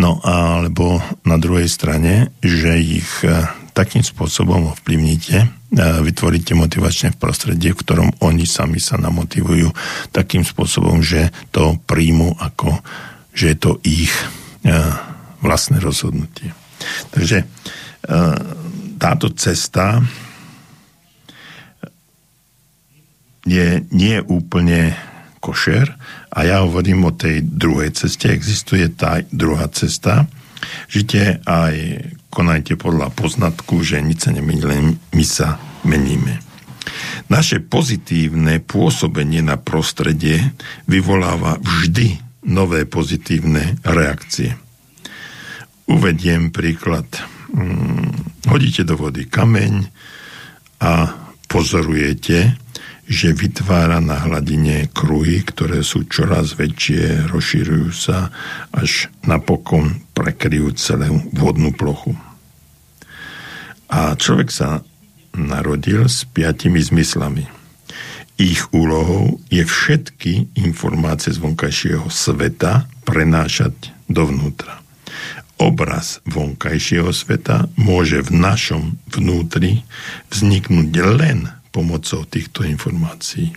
[0.00, 0.96] No alebo
[1.28, 3.08] na druhej strane, že ich
[3.76, 5.44] takým spôsobom ovplyvníte,
[5.76, 9.70] vytvoríte motivačné prostredie, v ktorom oni sami sa namotivujú
[10.10, 12.80] takým spôsobom, že to príjmu ako,
[13.36, 14.10] že je to ich
[15.44, 16.50] vlastné rozhodnutie.
[17.12, 17.44] Takže
[18.96, 20.00] táto cesta
[23.44, 24.96] je nie úplne
[25.40, 25.92] košer
[26.30, 28.30] a ja hovorím o tej druhej ceste.
[28.30, 30.30] Existuje tá druhá cesta.
[30.86, 31.74] Žite aj
[32.30, 36.38] konajte podľa poznatku, že nič sa nemení, len my sa meníme.
[37.30, 40.54] Naše pozitívne pôsobenie na prostredie
[40.86, 44.54] vyvoláva vždy nové pozitívne reakcie.
[45.90, 47.06] Uvediem príklad.
[47.50, 48.14] Hmm,
[48.46, 49.90] hodíte do vody kameň
[50.78, 51.18] a
[51.50, 52.54] pozorujete,
[53.10, 58.30] že vytvára na hladine kruhy, ktoré sú čoraz väčšie, rozširujú sa,
[58.70, 62.14] až napokon prekryjú celú vodnú plochu.
[63.90, 64.86] A človek sa
[65.34, 67.50] narodil s piatimi zmyslami.
[68.38, 74.80] Ich úlohou je všetky informácie z vonkajšieho sveta prenášať dovnútra.
[75.58, 79.82] Obraz vonkajšieho sveta môže v našom vnútri
[80.30, 80.88] vzniknúť
[81.20, 83.54] len pomocou týchto informácií.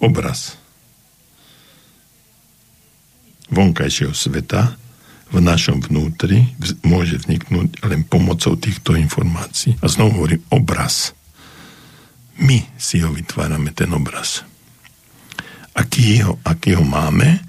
[0.00, 0.56] Obraz
[3.52, 4.74] vonkajšieho sveta
[5.30, 6.54] v našom vnútri
[6.86, 9.78] môže vzniknúť len pomocou týchto informácií.
[9.82, 11.14] A znovu hovorím, obraz.
[12.38, 14.44] My si ho vytvárame, ten obraz.
[15.74, 17.42] Aký ho, aký ho máme,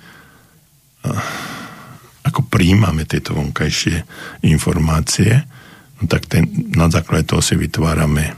[2.26, 4.04] ako príjmame tieto vonkajšie
[4.48, 5.46] informácie,
[6.02, 8.36] no tak ten, na základe toho si vytvárame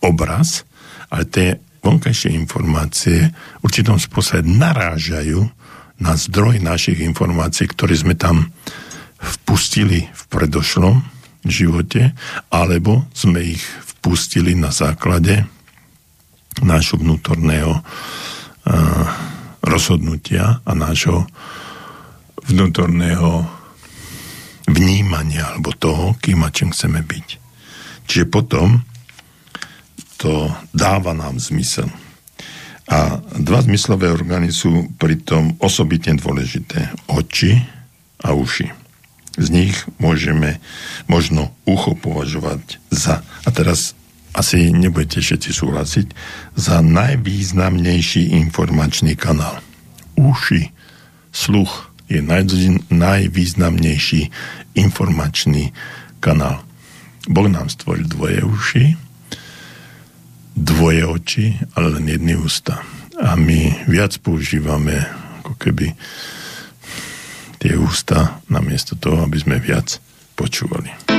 [0.00, 0.65] obraz
[1.10, 1.48] ale tie
[1.84, 5.46] vonkajšie informácie v určitom spôsobe narážajú
[6.02, 8.52] na zdroj našich informácií, ktoré sme tam
[9.16, 11.00] vpustili v predošlom
[11.46, 12.12] živote,
[12.52, 13.62] alebo sme ich
[13.96, 15.46] vpustili na základe
[16.60, 19.04] nášho vnútorného uh,
[19.64, 21.24] rozhodnutia a nášho
[22.46, 23.46] vnútorného
[24.66, 27.28] vnímania alebo toho, kým a čím chceme byť.
[28.06, 28.82] Čiže potom
[30.16, 31.88] to dáva nám zmysel.
[32.86, 36.94] A dva zmyslové orgány sú pritom osobitne dôležité.
[37.10, 37.58] Oči
[38.22, 38.70] a uši.
[39.36, 40.62] Z nich môžeme
[41.10, 43.92] možno ucho považovať za, a teraz
[44.32, 46.06] asi nebudete všetci súhlasiť,
[46.56, 49.60] za najvýznamnejší informačný kanál.
[50.16, 50.72] Uši,
[51.34, 52.48] sluch je naj,
[52.88, 54.30] najvýznamnejší
[54.78, 55.74] informačný
[56.22, 56.62] kanál.
[57.26, 58.84] Boh nám stvoril dvoje uši,
[60.56, 61.46] dvoje oči,
[61.76, 62.80] ale len jedny ústa.
[63.20, 64.96] A my viac používame
[65.44, 65.92] ako keby
[67.60, 70.00] tie ústa namiesto toho, aby sme viac
[70.36, 71.15] počúvali.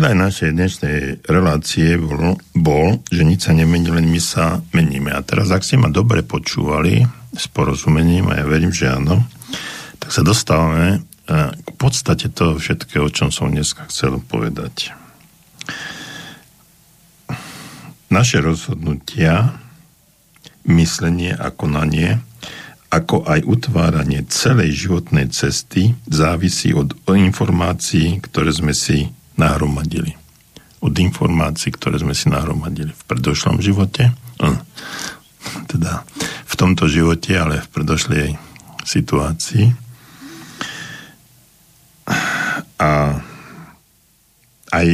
[0.00, 0.98] Headline našej dnešnej
[1.28, 5.12] relácie bol, bol, že nič sa nemení, len my sa meníme.
[5.12, 7.04] A teraz, ak ste ma dobre počúvali
[7.36, 9.20] s porozumením, a ja verím, že áno,
[10.00, 14.96] tak sa dostávame eh, k podstate toho všetkého, o čom som dneska chcel povedať.
[18.08, 19.52] Naše rozhodnutia,
[20.64, 22.24] myslenie a konanie,
[22.88, 30.12] ako aj utváranie celej životnej cesty závisí od informácií, ktoré sme si nahromadili.
[30.84, 34.60] Od informácií, ktoré sme si nahromadili v predošlom živote, hm,
[35.72, 36.04] teda
[36.44, 38.28] v tomto živote, ale v predošlej
[38.84, 39.72] situácii.
[42.80, 42.90] A
[44.72, 44.88] aj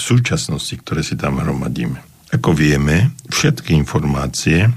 [0.00, 2.00] súčasnosti, ktoré si tam hromadíme.
[2.30, 4.70] Ako vieme, všetky informácie,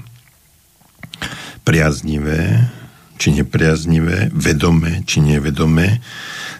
[1.64, 2.70] priaznivé
[3.14, 6.02] či nepriaznivé, vedomé či nevedomé,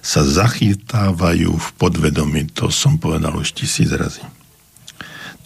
[0.05, 2.53] sa zachytávajú v podvedomí.
[2.61, 4.21] To som povedal už tisíc razy.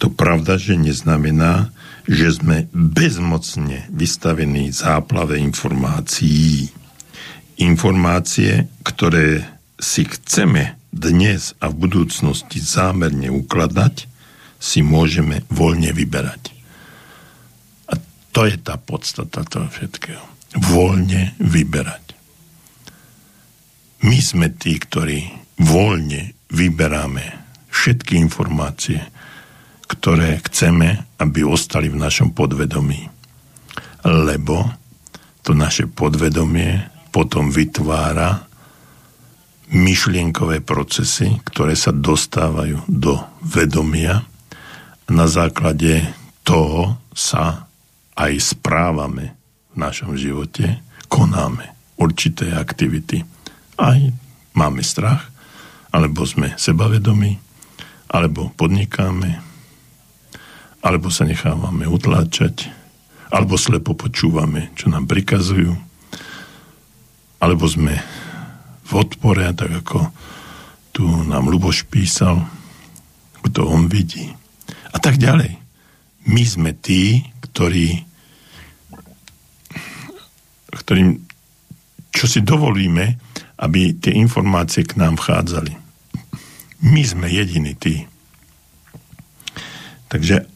[0.03, 1.71] To pravda, že neznamená,
[2.03, 6.67] že sme bezmocne vystavení záplave informácií.
[7.59, 9.47] Informácie, ktoré
[9.79, 14.11] si chceme dnes a v budúcnosti zámerne ukladať,
[14.59, 16.51] si môžeme voľne vyberať.
[17.87, 17.95] A
[18.35, 20.23] to je tá podstata toho všetkého.
[20.59, 22.08] Voľne vyberať.
[23.99, 25.27] My sme tí, ktorí
[25.59, 27.25] voľne vyberáme
[27.67, 29.03] všetky informácie,
[29.91, 33.11] ktoré chceme, aby ostali v našom podvedomí.
[34.07, 34.63] Lebo
[35.43, 38.47] to naše podvedomie potom vytvára
[39.69, 44.25] myšlienkové procesy, ktoré sa dostávajú do vedomia.
[45.09, 46.05] Na základe
[46.45, 47.69] toho sa
[48.17, 49.37] aj správame
[49.73, 53.25] v našom živote, konáme určité aktivity.
[53.79, 53.99] Aj
[54.51, 55.31] máme strach,
[55.89, 57.39] alebo sme sebavedomí,
[58.11, 59.39] alebo podnikáme,
[60.83, 62.67] alebo sa nechávame utláčať,
[63.31, 65.73] alebo slepo počúvame, čo nám prikazujú,
[67.39, 67.95] alebo sme
[68.83, 70.11] v odpore, tak ako
[70.91, 72.43] tu nám Luboš písal,
[73.39, 74.27] kto on vidí.
[74.91, 75.55] A tak ďalej.
[76.27, 78.09] My sme tí, ktorí
[80.69, 81.21] ktorým
[82.09, 83.28] čo si dovolíme,
[83.59, 85.75] aby tie informácie k nám vchádzali.
[86.79, 88.07] My sme jediní tí.
[90.07, 90.47] Takže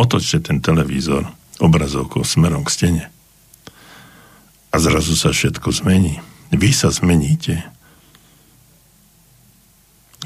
[0.00, 1.28] otočte ten televízor
[1.60, 3.04] obrazovkou smerom k stene
[4.72, 6.20] a zrazu sa všetko zmení.
[6.52, 7.60] Vy sa zmeníte.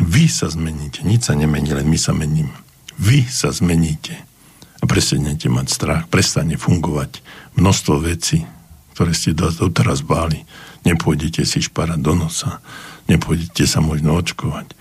[0.03, 1.03] Vy sa zmeníte.
[1.07, 2.55] Nič sa nemení, len my sa meníme.
[2.99, 4.19] Vy sa zmeníte.
[4.83, 6.03] A prestanete mať strach.
[6.11, 7.23] Prestane fungovať
[7.55, 8.43] množstvo vecí,
[8.99, 10.43] ktoré ste doteraz báli.
[10.83, 12.59] Nepôjdete si šparať do nosa.
[13.07, 14.75] Nepôjdete sa možno očkovať.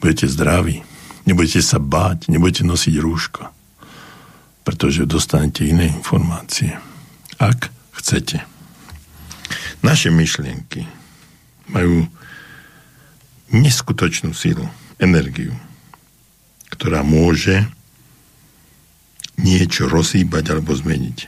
[0.00, 0.80] Budete zdraví.
[1.28, 2.32] Nebudete sa báť.
[2.32, 3.44] Nebudete nosiť rúško.
[4.64, 6.76] Pretože dostanete iné informácie.
[7.36, 8.40] Ak chcete.
[9.84, 10.88] Naše myšlienky
[11.68, 12.08] majú
[13.52, 14.64] neskutočnú sílu,
[14.96, 15.52] energiu,
[16.72, 17.68] ktorá môže
[19.36, 21.18] niečo rozhýbať alebo zmeniť.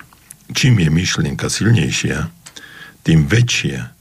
[0.55, 2.30] Čím je myšlienka silnejšia,
[3.02, 3.95] tým väčšia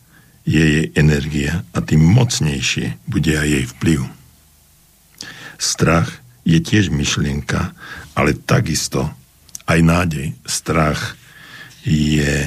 [0.46, 4.02] je jej energia a tým mocnejšie bude aj jej vplyv.
[5.58, 7.74] Strach je tiež myšlienka,
[8.14, 9.10] ale takisto
[9.66, 10.38] aj nádej.
[10.46, 11.18] Strach
[11.82, 12.46] je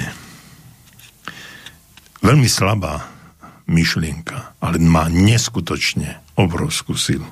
[2.23, 3.11] veľmi slabá
[3.67, 7.27] myšlienka, ale má neskutočne obrovskú silu.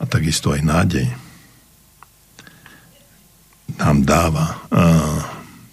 [0.00, 1.06] A takisto aj nádej
[3.76, 4.46] nám dáva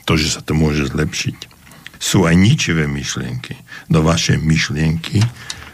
[0.07, 1.56] to, že sa to môže zlepšiť.
[1.97, 3.57] Sú aj ničivé myšlienky.
[3.89, 5.21] Do vaše myšlienky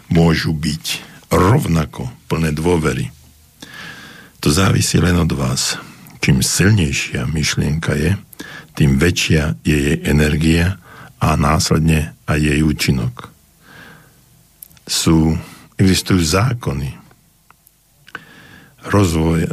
[0.09, 0.85] môžu byť
[1.31, 3.11] rovnako plné dôvery.
[4.43, 5.79] To závisí len od vás.
[6.23, 8.15] Čím silnejšia myšlienka je,
[8.73, 10.79] tým väčšia je jej energia
[11.19, 13.31] a následne aj jej účinok.
[14.83, 15.35] Sú,
[15.79, 17.03] existujú zákony
[18.87, 19.49] rozvoj, e,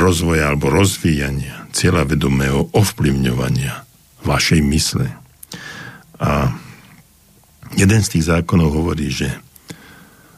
[0.00, 3.84] rozvoja alebo rozvíjania cieľa vedomého ovplyvňovania
[4.24, 5.08] vašej mysle.
[6.20, 6.54] A
[7.74, 9.30] jeden z tých zákonov hovorí, že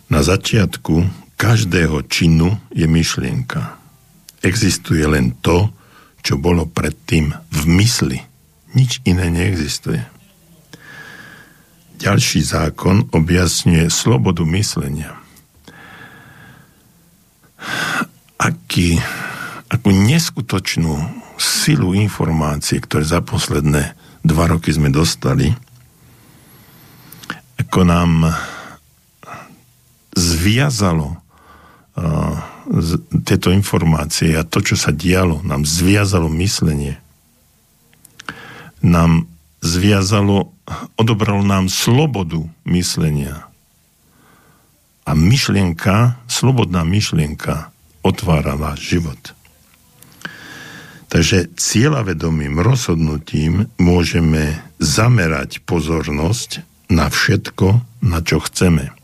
[0.09, 1.05] na začiatku
[1.37, 3.77] každého činu je myšlienka.
[4.41, 5.69] Existuje len to,
[6.23, 8.19] čo bolo predtým v mysli.
[8.73, 10.03] Nič iné neexistuje.
[11.97, 15.17] Ďalší zákon objasňuje slobodu myslenia.
[18.37, 19.01] Aký,
[19.73, 20.93] akú neskutočnú
[21.41, 25.57] silu informácie, ktoré za posledné dva roky sme dostali,
[27.57, 28.11] ako nám
[30.17, 32.91] zviazalo uh, z,
[33.25, 36.99] tieto informácie a to, čo sa dialo, nám zviazalo myslenie.
[38.85, 39.29] Nám
[39.65, 40.53] zviazalo,
[40.97, 43.49] odobralo nám slobodu myslenia.
[45.07, 47.71] A myšlienka, slobodná myšlienka
[48.03, 49.37] otvára váš život.
[51.07, 58.95] Takže cieľavedomým rozhodnutím môžeme zamerať pozornosť na všetko, na čo chceme.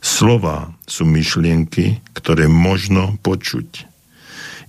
[0.00, 3.86] Slova sú myšlienky, ktoré možno počuť.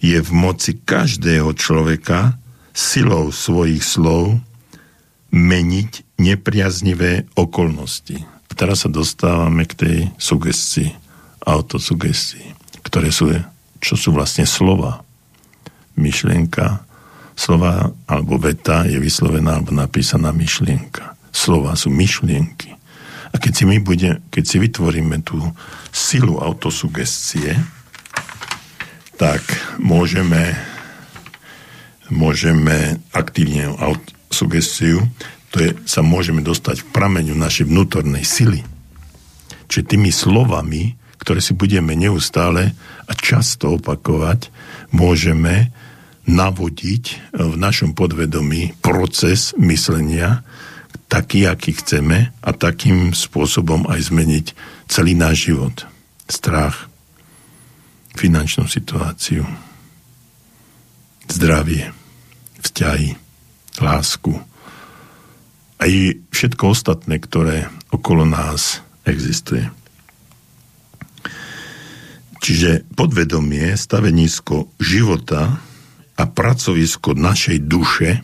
[0.03, 2.36] Je v moci každého človeka
[2.76, 4.40] silou svojich slov
[5.32, 8.20] meniť nepriaznivé okolnosti.
[8.22, 10.91] A teraz sa dostávame k tej sugestii,
[11.48, 12.52] autosugestii,
[12.84, 13.32] ktoré sú,
[13.80, 15.08] čo sú vlastne slova.
[15.95, 16.84] Myšlienka,
[17.40, 21.11] slova alebo veta je vyslovená alebo napísaná myšlienka.
[21.32, 22.76] Slova sú myšlienky.
[23.32, 25.40] A keď si my bude, keď si vytvoríme tú
[25.95, 27.56] silu autosugestie,
[29.16, 29.40] tak
[29.80, 30.56] môžeme
[32.12, 33.72] môžeme aktívne
[34.28, 35.08] sugestiu,
[35.52, 38.68] to je, sa môžeme dostať v prameňu našej vnútornej sily.
[39.72, 42.76] Čiže tými slovami, ktoré si budeme neustále
[43.08, 44.52] a často opakovať,
[44.91, 45.72] môžeme
[46.28, 50.44] navodiť v našom podvedomí proces myslenia
[51.12, 54.46] taký, aký chceme a takým spôsobom aj zmeniť
[54.88, 55.84] celý náš život.
[56.32, 56.88] Strach,
[58.16, 59.44] finančnú situáciu,
[61.28, 61.92] zdravie,
[62.64, 63.20] vzťahy,
[63.84, 64.40] lásku
[65.82, 65.92] aj
[66.30, 69.66] všetko ostatné, ktoré okolo nás existuje.
[72.42, 75.58] Čiže podvedomie, stavenisko života
[76.18, 78.22] a pracovisko našej duše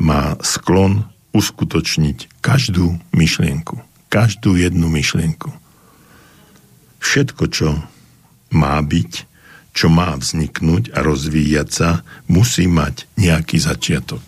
[0.00, 3.80] má sklon uskutočniť každú myšlienku.
[4.12, 5.48] Každú jednu myšlienku.
[7.00, 7.68] Všetko, čo
[8.52, 9.12] má byť,
[9.72, 14.20] čo má vzniknúť a rozvíjať sa, musí mať nejaký začiatok.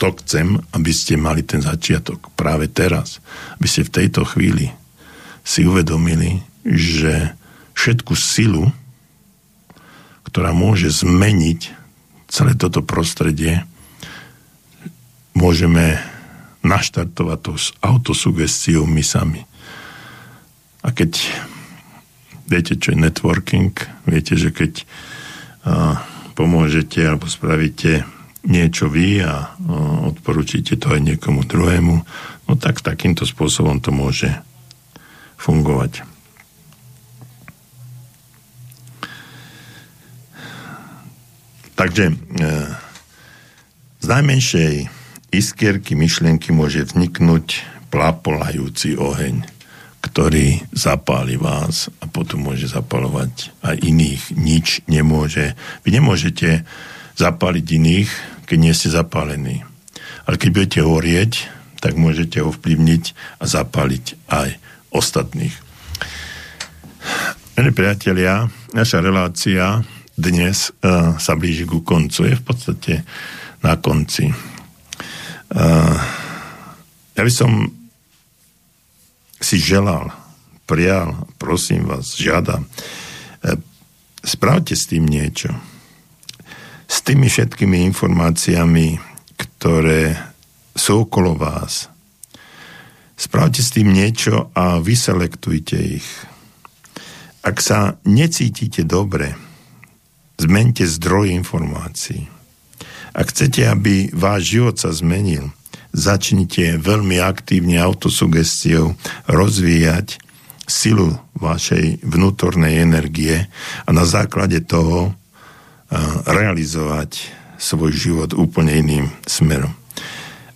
[0.00, 3.20] To chcem, aby ste mali ten začiatok práve teraz.
[3.60, 4.72] Aby ste v tejto chvíli
[5.44, 7.36] si uvedomili, že
[7.76, 8.72] všetku silu,
[10.24, 11.60] ktorá môže zmeniť
[12.28, 13.64] celé toto prostredie,
[15.32, 16.00] môžeme
[16.68, 19.42] naštartovať to s autosugestiou my sami.
[20.84, 21.16] A keď
[22.44, 23.72] viete, čo je networking,
[24.04, 24.84] viete, že keď
[25.64, 26.00] a,
[26.36, 28.04] pomôžete alebo spravíte
[28.46, 29.36] niečo vy a, a
[30.06, 31.96] odporúčite to aj niekomu druhému,
[32.48, 34.30] no tak takýmto spôsobom to môže
[35.36, 36.06] fungovať.
[41.78, 42.14] Takže e,
[44.02, 44.97] z najmenšej
[45.32, 49.44] iskierky myšlienky môže vzniknúť plápolajúci oheň,
[50.04, 54.22] ktorý zapáli vás a potom môže zapalovať aj iných.
[54.36, 55.58] Nič nemôže.
[55.84, 56.64] Vy nemôžete
[57.18, 58.10] zapáliť iných,
[58.46, 59.66] keď nie ste zapálení.
[60.24, 61.32] Ale keď budete horieť,
[61.78, 63.04] tak môžete ovplyvniť
[63.42, 64.48] a zapáliť aj
[64.90, 65.54] ostatných.
[67.58, 69.82] Milí priatelia, naša relácia
[70.18, 72.30] dnes uh, sa blíži ku koncu.
[72.30, 72.94] Je v podstate
[73.62, 74.30] na konci.
[75.48, 75.96] Uh,
[77.16, 77.72] ja by som
[79.40, 80.12] si želal,
[80.68, 83.56] prial, prosím vás, žiadam, uh,
[84.20, 85.48] spravte s tým niečo.
[86.84, 89.00] S tými všetkými informáciami,
[89.36, 90.16] ktoré
[90.76, 91.88] sú okolo vás.
[93.16, 96.08] Spravte s tým niečo a vyselektujte ich.
[97.40, 99.32] Ak sa necítite dobre,
[100.36, 102.37] zmente zdroj informácií
[103.18, 105.50] ak chcete, aby váš život sa zmenil,
[105.90, 108.94] začnite veľmi aktívne autosugestiou
[109.26, 110.22] rozvíjať
[110.70, 113.50] silu vašej vnútornej energie
[113.82, 115.18] a na základe toho
[116.28, 119.74] realizovať svoj život úplne iným smerom.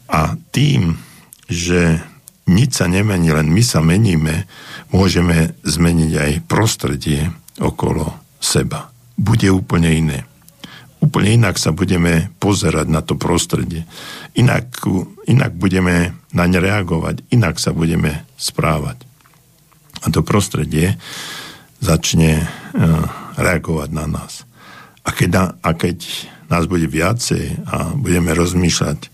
[0.07, 1.01] A tým,
[1.49, 1.99] že
[2.47, 4.47] nič sa nemení, len my sa meníme,
[4.93, 8.93] môžeme zmeniť aj prostredie okolo seba.
[9.17, 10.19] Bude úplne iné
[11.03, 13.83] úplne inak sa budeme pozerať na to prostredie.
[14.39, 14.87] Inak,
[15.27, 19.03] inak budeme na ne reagovať, inak sa budeme správať.
[20.03, 20.97] A to prostredie
[21.83, 24.47] začne uh, reagovať na nás.
[25.03, 26.07] A keď, a keď
[26.47, 29.11] nás bude viacej a budeme rozmýšľať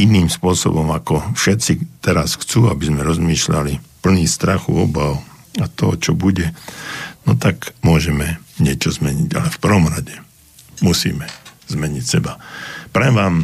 [0.00, 5.20] iným spôsobom, ako všetci teraz chcú, aby sme rozmýšľali plný strachu, obav
[5.60, 6.56] a toho, čo bude,
[7.28, 9.28] no tak môžeme niečo zmeniť.
[9.36, 10.29] Ale v prvom rade
[10.84, 11.24] musíme
[11.70, 12.36] zmeniť seba.
[12.90, 13.36] Prajem vám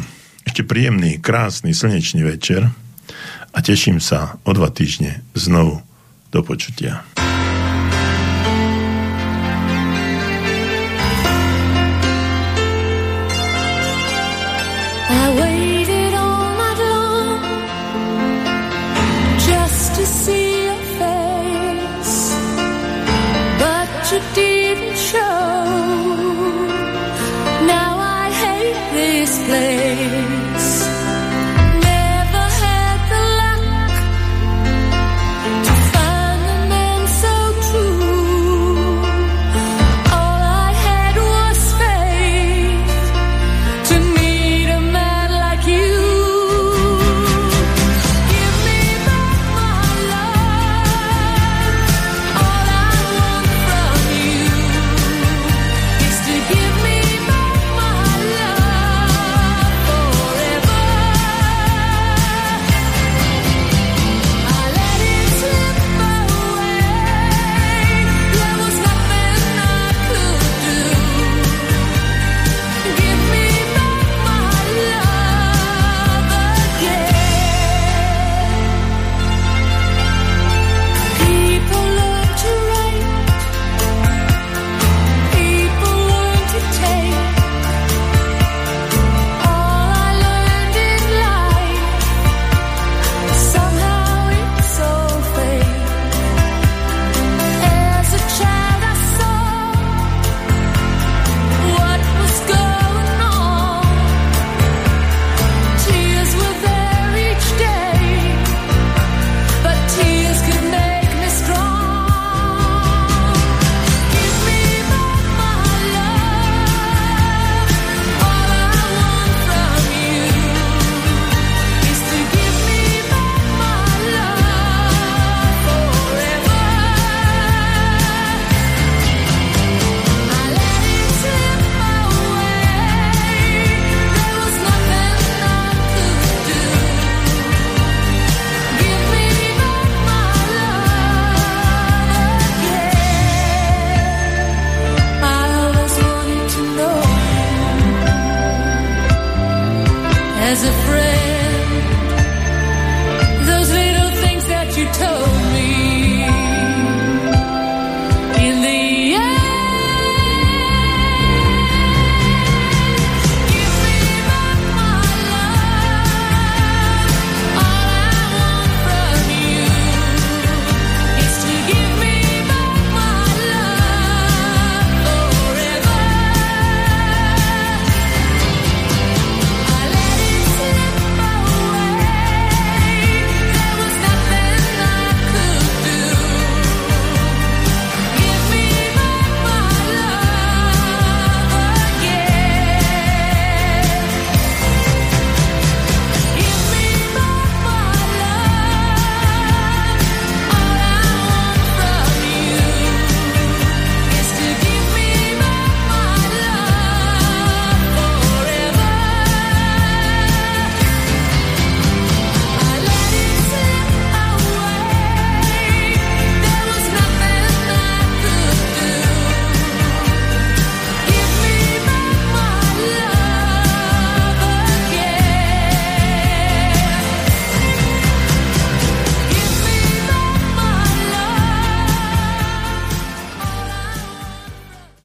[0.45, 2.69] ešte príjemný, krásny, slnečný večer
[3.51, 5.81] a teším sa o dva týždne znovu
[6.29, 7.16] do počutia.